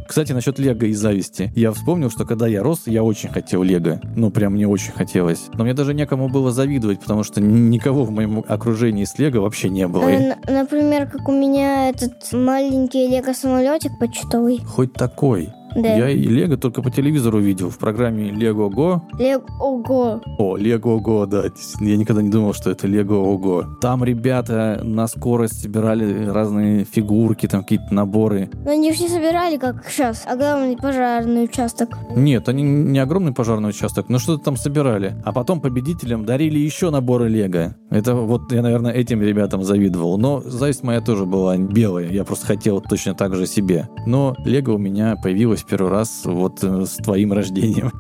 Кстати, 0.06 0.34
насчет 0.34 0.60
Лего 0.60 0.86
и 0.86 0.92
зависти. 0.92 1.52
Я 1.56 1.72
вспомнил, 1.72 2.12
что 2.12 2.26
когда 2.26 2.46
я 2.46 2.62
рос, 2.62 2.84
я 2.88 3.04
очень 3.04 3.30
хотел 3.30 3.64
Лего. 3.64 4.02
Ну, 4.18 4.30
прям 4.32 4.54
мне 4.54 4.68
очень 4.68 4.92
хотелось. 4.92 5.48
Но 5.54 5.64
мне 5.64 5.74
даже 5.74 5.94
некому 5.94 6.28
было 6.28 6.52
завидовать, 6.52 7.00
потому 7.00 7.24
что 7.24 7.40
никого 7.40 8.04
в 8.04 8.12
моем 8.12 8.44
окружении 8.46 9.06
с 9.06 9.18
Лего 9.18 9.40
вообще 9.40 9.70
не 9.70 9.88
было. 9.88 10.10
Э, 10.10 10.36
например, 10.48 11.10
как 11.10 11.30
у 11.30 11.32
меня 11.32 11.90
этот 11.90 12.34
маленький 12.34 13.08
Лего-самолетик 13.08 13.98
почтовый. 13.98 14.60
Хоть 14.66 14.92
такой. 14.94 15.50
Да. 15.76 15.96
Я 15.96 16.10
и 16.10 16.24
Лего 16.24 16.58
только 16.58 16.82
по 16.82 16.90
телевизору 16.90 17.40
видел 17.40 17.70
в 17.70 17.78
программе 17.78 18.32
Лего 18.32 18.70
Го. 18.70 19.04
Лего 19.20 19.44
Го. 19.82 20.22
О, 20.38 20.56
Лего 20.56 21.00
Го, 21.00 21.26
да. 21.26 21.44
Я 21.82 21.98
никогда 21.98 22.22
не 22.22 22.30
думал, 22.30 22.54
что 22.54 22.72
это 22.72 22.88
Лего 22.88 23.16
Ого. 23.16 23.66
Там 23.82 24.04
ребята 24.04 24.82
на 24.84 25.08
скорость 25.08 25.62
собирали 25.62 26.26
разные 26.26 26.86
фигурки, 26.86 27.48
там 27.48 27.62
какие-то 27.62 27.94
наборы. 27.94 28.50
Но 28.64 28.72
они 28.72 28.92
все 28.92 29.10
собирали, 29.10 29.58
как 29.58 29.86
сейчас, 29.90 30.26
огромный 30.26 30.78
пожарный 30.78 31.44
участок. 31.44 31.98
Нет, 32.16 32.48
они 32.48 32.64
не 32.64 33.00
огромный 33.00 33.34
пожарный 33.34 33.70
участок, 33.70 34.08
но 34.10 34.18
что-то 34.18 34.46
там 34.46 34.58
собирали. 34.58 35.16
А 35.26 35.34
потом 35.34 35.60
победителям 35.60 36.26
дарили 36.26 36.58
еще 36.58 36.90
наборы 36.90 37.28
Лего. 37.28 37.76
Это 37.90 38.16
вот 38.16 38.52
я, 38.52 38.62
наверное, 38.62 38.94
этим 38.94 39.22
ребятам 39.22 39.64
завидовал. 39.64 40.18
Но 40.18 40.42
зависть 40.42 40.84
моя 40.84 41.02
тоже 41.02 41.26
была 41.26 41.58
белая. 41.58 42.10
Я 42.10 42.24
просто 42.24 42.46
хотел 42.46 42.82
точно 42.82 43.14
так 43.14 43.36
же 43.36 43.46
себе. 43.46 43.90
Но 44.06 44.36
Лего 44.46 44.74
у 44.74 44.78
меня 44.78 45.16
появилось 45.22 45.65
первый 45.66 45.92
раз 45.92 46.22
вот 46.26 46.64
э, 46.64 46.86
с 46.86 46.96
твоим 46.98 47.34
рождением. 47.34 47.92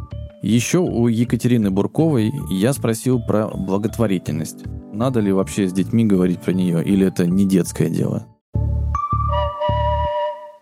Еще 0.42 0.78
у 0.78 1.08
Екатерины 1.08 1.72
Бурковой 1.72 2.32
я 2.52 2.74
спросил 2.74 3.20
про 3.20 3.48
благотворительность. 3.48 4.64
Надо 4.94 5.20
ли 5.20 5.32
вообще 5.32 5.68
с 5.68 5.74
детьми 5.74 6.06
говорить 6.06 6.40
про 6.42 6.54
нее, 6.54 6.84
или 6.84 7.08
это 7.08 7.26
не 7.26 7.46
детское 7.46 7.90
дело? 7.90 8.28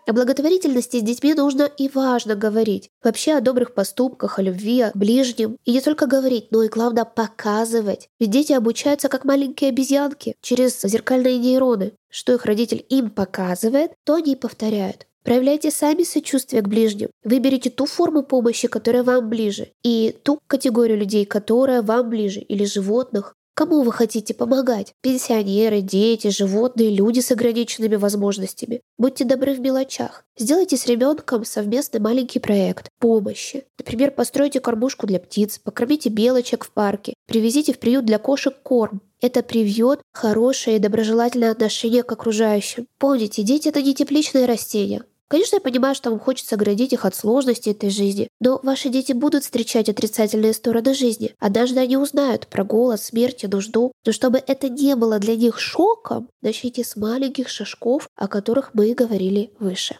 О 0.06 0.12
благотворительности 0.12 1.00
с 1.00 1.02
детьми 1.02 1.32
нужно 1.32 1.62
и 1.62 1.88
важно 1.88 2.34
говорить. 2.34 2.90
Вообще 3.02 3.34
о 3.34 3.40
добрых 3.40 3.72
поступках, 3.72 4.38
о 4.38 4.42
любви, 4.42 4.82
о 4.82 4.92
ближнем. 4.94 5.56
И 5.64 5.72
не 5.72 5.80
только 5.80 6.06
говорить, 6.06 6.48
но 6.50 6.62
и 6.62 6.68
главное 6.68 7.06
показывать. 7.06 8.08
Ведь 8.20 8.30
дети 8.30 8.52
обучаются 8.52 9.08
как 9.08 9.24
маленькие 9.24 9.70
обезьянки 9.70 10.34
через 10.42 10.82
зеркальные 10.82 11.38
нейроны. 11.38 11.92
Что 12.10 12.34
их 12.34 12.44
родитель 12.44 12.84
им 12.90 13.08
показывает, 13.10 13.92
то 14.04 14.14
они 14.14 14.32
и 14.32 14.36
повторяют. 14.36 15.06
Проявляйте 15.24 15.70
сами 15.70 16.02
сочувствие 16.02 16.60
к 16.62 16.68
ближним. 16.68 17.08
Выберите 17.24 17.70
ту 17.70 17.86
форму 17.86 18.22
помощи, 18.22 18.68
которая 18.68 19.02
вам 19.02 19.30
ближе, 19.30 19.68
и 19.82 20.14
ту 20.22 20.38
категорию 20.46 20.98
людей, 20.98 21.24
которая 21.24 21.82
вам 21.82 22.10
ближе, 22.10 22.40
или 22.40 22.64
животных, 22.64 23.34
Кому 23.56 23.82
вы 23.82 23.92
хотите 23.92 24.34
помогать? 24.34 24.94
Пенсионеры, 25.00 25.80
дети, 25.80 26.26
животные, 26.26 26.90
люди 26.90 27.20
с 27.20 27.30
ограниченными 27.30 27.94
возможностями. 27.94 28.80
Будьте 28.98 29.24
добры 29.24 29.54
в 29.54 29.60
мелочах. 29.60 30.24
Сделайте 30.36 30.76
с 30.76 30.86
ребенком 30.86 31.44
совместный 31.44 32.00
маленький 32.00 32.40
проект 32.40 32.88
помощи. 32.98 33.64
Например, 33.78 34.10
постройте 34.10 34.58
кормушку 34.58 35.06
для 35.06 35.20
птиц, 35.20 35.60
покормите 35.60 36.08
белочек 36.08 36.64
в 36.64 36.72
парке, 36.72 37.14
привезите 37.28 37.72
в 37.72 37.78
приют 37.78 38.04
для 38.04 38.18
кошек 38.18 38.54
корм. 38.60 39.00
Это 39.20 39.44
привьет 39.44 40.00
хорошее 40.12 40.76
и 40.78 40.80
доброжелательное 40.80 41.52
отношение 41.52 42.02
к 42.02 42.10
окружающим. 42.10 42.88
Помните, 42.98 43.44
дети— 43.44 43.68
это 43.70 43.80
не 43.82 43.94
тепличные 43.94 44.46
растения. 44.46 45.04
Конечно, 45.28 45.56
я 45.56 45.60
понимаю, 45.60 45.94
что 45.94 46.10
вам 46.10 46.20
хочется 46.20 46.54
оградить 46.54 46.92
их 46.92 47.04
от 47.04 47.14
сложностей 47.14 47.72
этой 47.72 47.90
жизни, 47.90 48.28
но 48.40 48.60
ваши 48.62 48.90
дети 48.90 49.12
будут 49.12 49.44
встречать 49.44 49.88
отрицательные 49.88 50.52
стороны 50.52 50.94
жизни. 50.94 51.34
Однажды 51.38 51.80
они 51.80 51.96
узнают 51.96 52.46
про 52.46 52.62
голод, 52.64 53.00
смерть 53.00 53.44
и 53.44 53.48
нужду. 53.48 53.92
Но 54.04 54.12
чтобы 54.12 54.42
это 54.46 54.68
не 54.68 54.94
было 54.96 55.18
для 55.18 55.36
них 55.36 55.58
шоком, 55.58 56.28
начните 56.42 56.84
с 56.84 56.96
маленьких 56.96 57.48
шажков, 57.48 58.08
о 58.16 58.28
которых 58.28 58.70
мы 58.74 58.92
говорили 58.94 59.50
выше. 59.58 59.96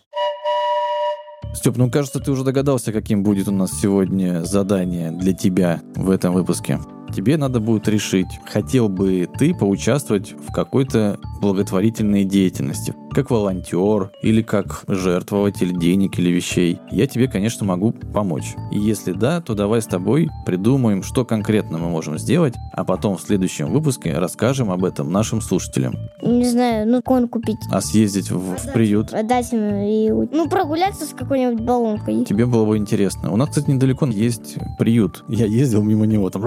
Степ, 1.54 1.76
ну 1.76 1.90
кажется, 1.90 2.20
ты 2.20 2.30
уже 2.30 2.44
догадался, 2.44 2.92
каким 2.92 3.22
будет 3.22 3.48
у 3.48 3.52
нас 3.52 3.70
сегодня 3.80 4.44
задание 4.44 5.10
для 5.10 5.32
тебя 5.32 5.80
в 5.94 6.10
этом 6.10 6.34
выпуске 6.34 6.78
тебе 7.14 7.36
надо 7.36 7.60
будет 7.60 7.86
решить, 7.88 8.26
хотел 8.44 8.88
бы 8.88 9.28
ты 9.38 9.54
поучаствовать 9.54 10.32
в 10.32 10.52
какой-то 10.52 11.20
благотворительной 11.40 12.24
деятельности, 12.24 12.94
как 13.14 13.30
волонтер 13.30 14.10
или 14.22 14.42
как 14.42 14.82
жертвователь 14.88 15.78
денег 15.78 16.18
или 16.18 16.30
вещей. 16.30 16.80
Я 16.90 17.06
тебе, 17.06 17.28
конечно, 17.28 17.64
могу 17.64 17.92
помочь. 17.92 18.54
И 18.72 18.78
если 18.78 19.12
да, 19.12 19.40
то 19.40 19.54
давай 19.54 19.80
с 19.80 19.86
тобой 19.86 20.28
придумаем, 20.44 21.02
что 21.02 21.24
конкретно 21.24 21.78
мы 21.78 21.88
можем 21.88 22.18
сделать, 22.18 22.54
а 22.72 22.84
потом 22.84 23.16
в 23.16 23.20
следующем 23.20 23.72
выпуске 23.72 24.12
расскажем 24.18 24.70
об 24.70 24.84
этом 24.84 25.12
нашим 25.12 25.40
слушателям. 25.40 25.94
Не 26.22 26.44
знаю, 26.44 26.88
ну 26.88 27.02
кон 27.02 27.28
купить. 27.28 27.58
А 27.70 27.80
съездить 27.80 28.30
в, 28.30 28.56
в 28.56 28.72
приют? 28.72 29.12
Отдать 29.14 29.52
ему 29.52 29.88
и... 29.88 30.10
Ну, 30.34 30.48
прогуляться 30.48 31.06
с 31.06 31.10
какой-нибудь 31.10 31.64
баллонкой. 31.64 32.24
Тебе 32.24 32.46
было 32.46 32.64
бы 32.64 32.76
интересно. 32.76 33.32
У 33.32 33.36
нас, 33.36 33.50
кстати, 33.50 33.70
недалеко 33.70 34.06
есть 34.06 34.56
приют. 34.78 35.24
Я 35.28 35.46
ездил 35.46 35.82
мимо 35.82 36.06
него, 36.06 36.30
там 36.30 36.42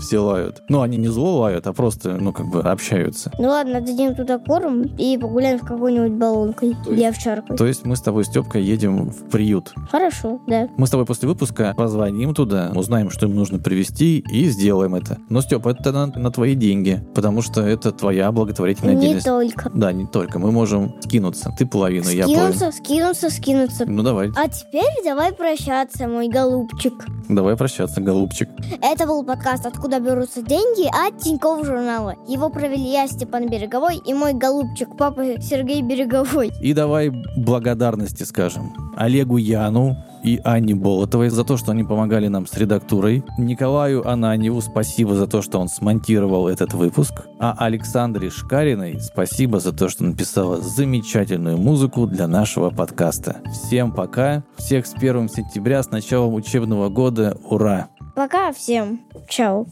все 0.00 0.18
лают. 0.18 0.62
Ну, 0.68 0.80
они 0.80 0.96
не 0.96 1.08
зло 1.08 1.40
лают, 1.40 1.66
а 1.66 1.72
просто, 1.72 2.16
ну, 2.16 2.32
как 2.32 2.46
бы 2.46 2.60
общаются. 2.60 3.30
Ну 3.38 3.48
ладно, 3.48 3.80
дадим 3.80 4.14
туда 4.14 4.38
корм 4.38 4.82
и 4.82 5.18
погуляем 5.18 5.58
с 5.58 5.62
какой-нибудь 5.74 6.12
баллонкой 6.12 6.76
то 6.84 7.08
овчаркой. 7.08 7.56
То 7.56 7.66
есть 7.66 7.84
мы 7.84 7.96
с 7.96 8.00
тобой, 8.00 8.24
Степка, 8.24 8.58
едем 8.58 9.10
в 9.10 9.28
приют. 9.30 9.72
Хорошо, 9.90 10.40
да. 10.46 10.68
Мы 10.76 10.86
с 10.86 10.90
тобой 10.90 11.06
после 11.06 11.28
выпуска 11.28 11.74
позвоним 11.76 12.34
туда, 12.34 12.72
узнаем, 12.74 13.10
что 13.10 13.26
им 13.26 13.34
нужно 13.34 13.58
привезти 13.58 14.24
и 14.30 14.48
сделаем 14.48 14.94
это. 14.94 15.18
Но, 15.28 15.40
Степ, 15.40 15.66
это 15.66 15.92
на, 15.92 16.06
на 16.06 16.30
твои 16.30 16.54
деньги, 16.54 17.02
потому 17.14 17.42
что 17.42 17.60
это 17.62 17.92
твоя 17.92 18.30
благотворительная 18.32 18.94
не 18.94 19.00
деятельность. 19.00 19.26
Не 19.26 19.50
только. 19.50 19.70
Да, 19.74 19.92
не 19.92 20.06
только. 20.06 20.38
Мы 20.38 20.50
можем 20.52 20.94
скинуться. 21.00 21.50
Ты 21.58 21.66
половину, 21.66 22.04
скинуться, 22.04 22.30
я 22.30 22.36
половину. 22.36 22.54
Скинуться, 22.54 22.78
скинуться, 22.78 23.30
скинуться. 23.30 23.84
Ну, 23.86 24.02
давай. 24.02 24.30
А 24.36 24.48
теперь 24.48 25.04
давай 25.04 25.32
прощаться, 25.32 26.08
мой 26.08 26.28
голубчик. 26.28 26.94
Давай 27.28 27.56
прощаться, 27.56 28.00
голубчик. 28.00 28.48
Это 28.82 29.06
был 29.06 29.24
подкаст 29.24 29.66
«Откуда 29.66 29.98
берутся 29.98 30.42
деньги» 30.42 30.86
от 30.86 31.18
Тинькофф 31.18 31.64
журнала. 31.64 32.14
Его 32.28 32.50
провели 32.50 32.90
я, 32.90 33.06
Степан 33.08 33.48
Береговой, 33.48 33.96
и 33.96 34.12
мой 34.14 34.34
голубчик, 34.34 34.96
папа 34.96 35.40
Сергей 35.40 35.63
Береговой. 35.64 36.52
И 36.60 36.72
давай 36.72 37.10
благодарности 37.36 38.22
скажем 38.22 38.72
Олегу 38.96 39.36
Яну, 39.36 39.96
и 40.24 40.40
Анне 40.42 40.74
Болотовой 40.74 41.28
за 41.28 41.44
то, 41.44 41.56
что 41.56 41.72
они 41.72 41.84
помогали 41.84 42.28
нам 42.28 42.46
с 42.46 42.56
редактурой. 42.56 43.22
Николаю 43.38 44.08
Ананьеву 44.08 44.60
спасибо 44.62 45.14
за 45.14 45.26
то, 45.26 45.42
что 45.42 45.60
он 45.60 45.68
смонтировал 45.68 46.48
этот 46.48 46.72
выпуск. 46.72 47.12
А 47.38 47.54
Александре 47.58 48.30
Шкариной 48.30 48.98
спасибо 49.00 49.60
за 49.60 49.72
то, 49.72 49.88
что 49.88 50.02
написала 50.04 50.60
замечательную 50.62 51.58
музыку 51.58 52.06
для 52.06 52.26
нашего 52.26 52.70
подкаста. 52.70 53.42
Всем 53.52 53.92
пока. 53.92 54.42
Всех 54.56 54.86
с 54.86 54.94
1 54.94 55.28
сентября, 55.28 55.82
с 55.82 55.90
началом 55.90 56.34
учебного 56.34 56.88
года. 56.88 57.36
Ура! 57.44 57.88
Пока 58.16 58.52
всем. 58.52 59.00
Чао. 59.28 59.66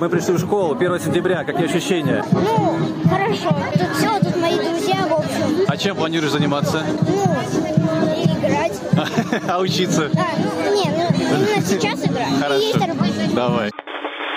Мы 0.00 0.08
пришли 0.08 0.34
в 0.34 0.40
школу 0.40 0.74
1 0.74 1.00
сентября. 1.00 1.44
Какие 1.44 1.66
ощущения? 1.66 2.24
Ну, 2.32 2.78
хорошо. 3.08 3.56
Тут 3.72 3.96
все, 3.96 4.18
тут 4.18 4.36
мои 4.40 4.58
друзья, 4.58 5.06
в 5.08 5.12
общем. 5.12 5.64
А 5.68 5.76
чем 5.76 5.96
планируешь 5.96 6.32
заниматься? 6.32 6.82
Ну, 7.02 8.14
играть. 8.24 8.80
А 9.48 9.58
учиться? 9.60 10.10
А, 10.14 10.26
ну, 10.38 10.74
не, 10.74 10.90
ну, 10.90 11.06
именно 11.16 11.62
сейчас 11.64 12.04
играть. 12.04 12.28
Хорошо. 12.40 12.60
Есть 12.60 12.80
работа. 12.80 13.34
Давай. 13.34 13.70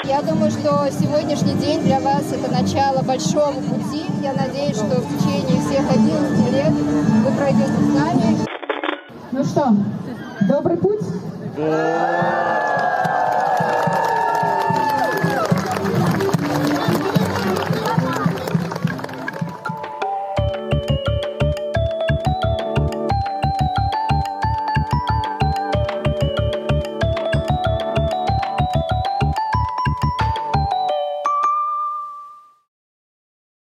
Я 0.03 0.21
думаю, 0.21 0.51
что 0.51 0.87
сегодняшний 0.91 1.55
день 1.55 1.81
для 1.81 1.99
вас 1.99 2.23
это 2.31 2.51
начало 2.51 3.01
большого 3.01 3.51
пути. 3.53 4.05
Я 4.21 4.33
надеюсь, 4.33 4.75
что 4.77 5.01
в 5.01 5.17
течение 5.17 5.59
всех 5.61 5.89
11 5.89 6.53
лет 6.53 6.71
вы 6.71 7.31
пройдете 7.35 7.71
с 7.71 7.99
нами. 7.99 8.37
Ну 9.31 9.43
что, 9.43 9.73
добрый 10.47 10.77
путь? 10.77 11.01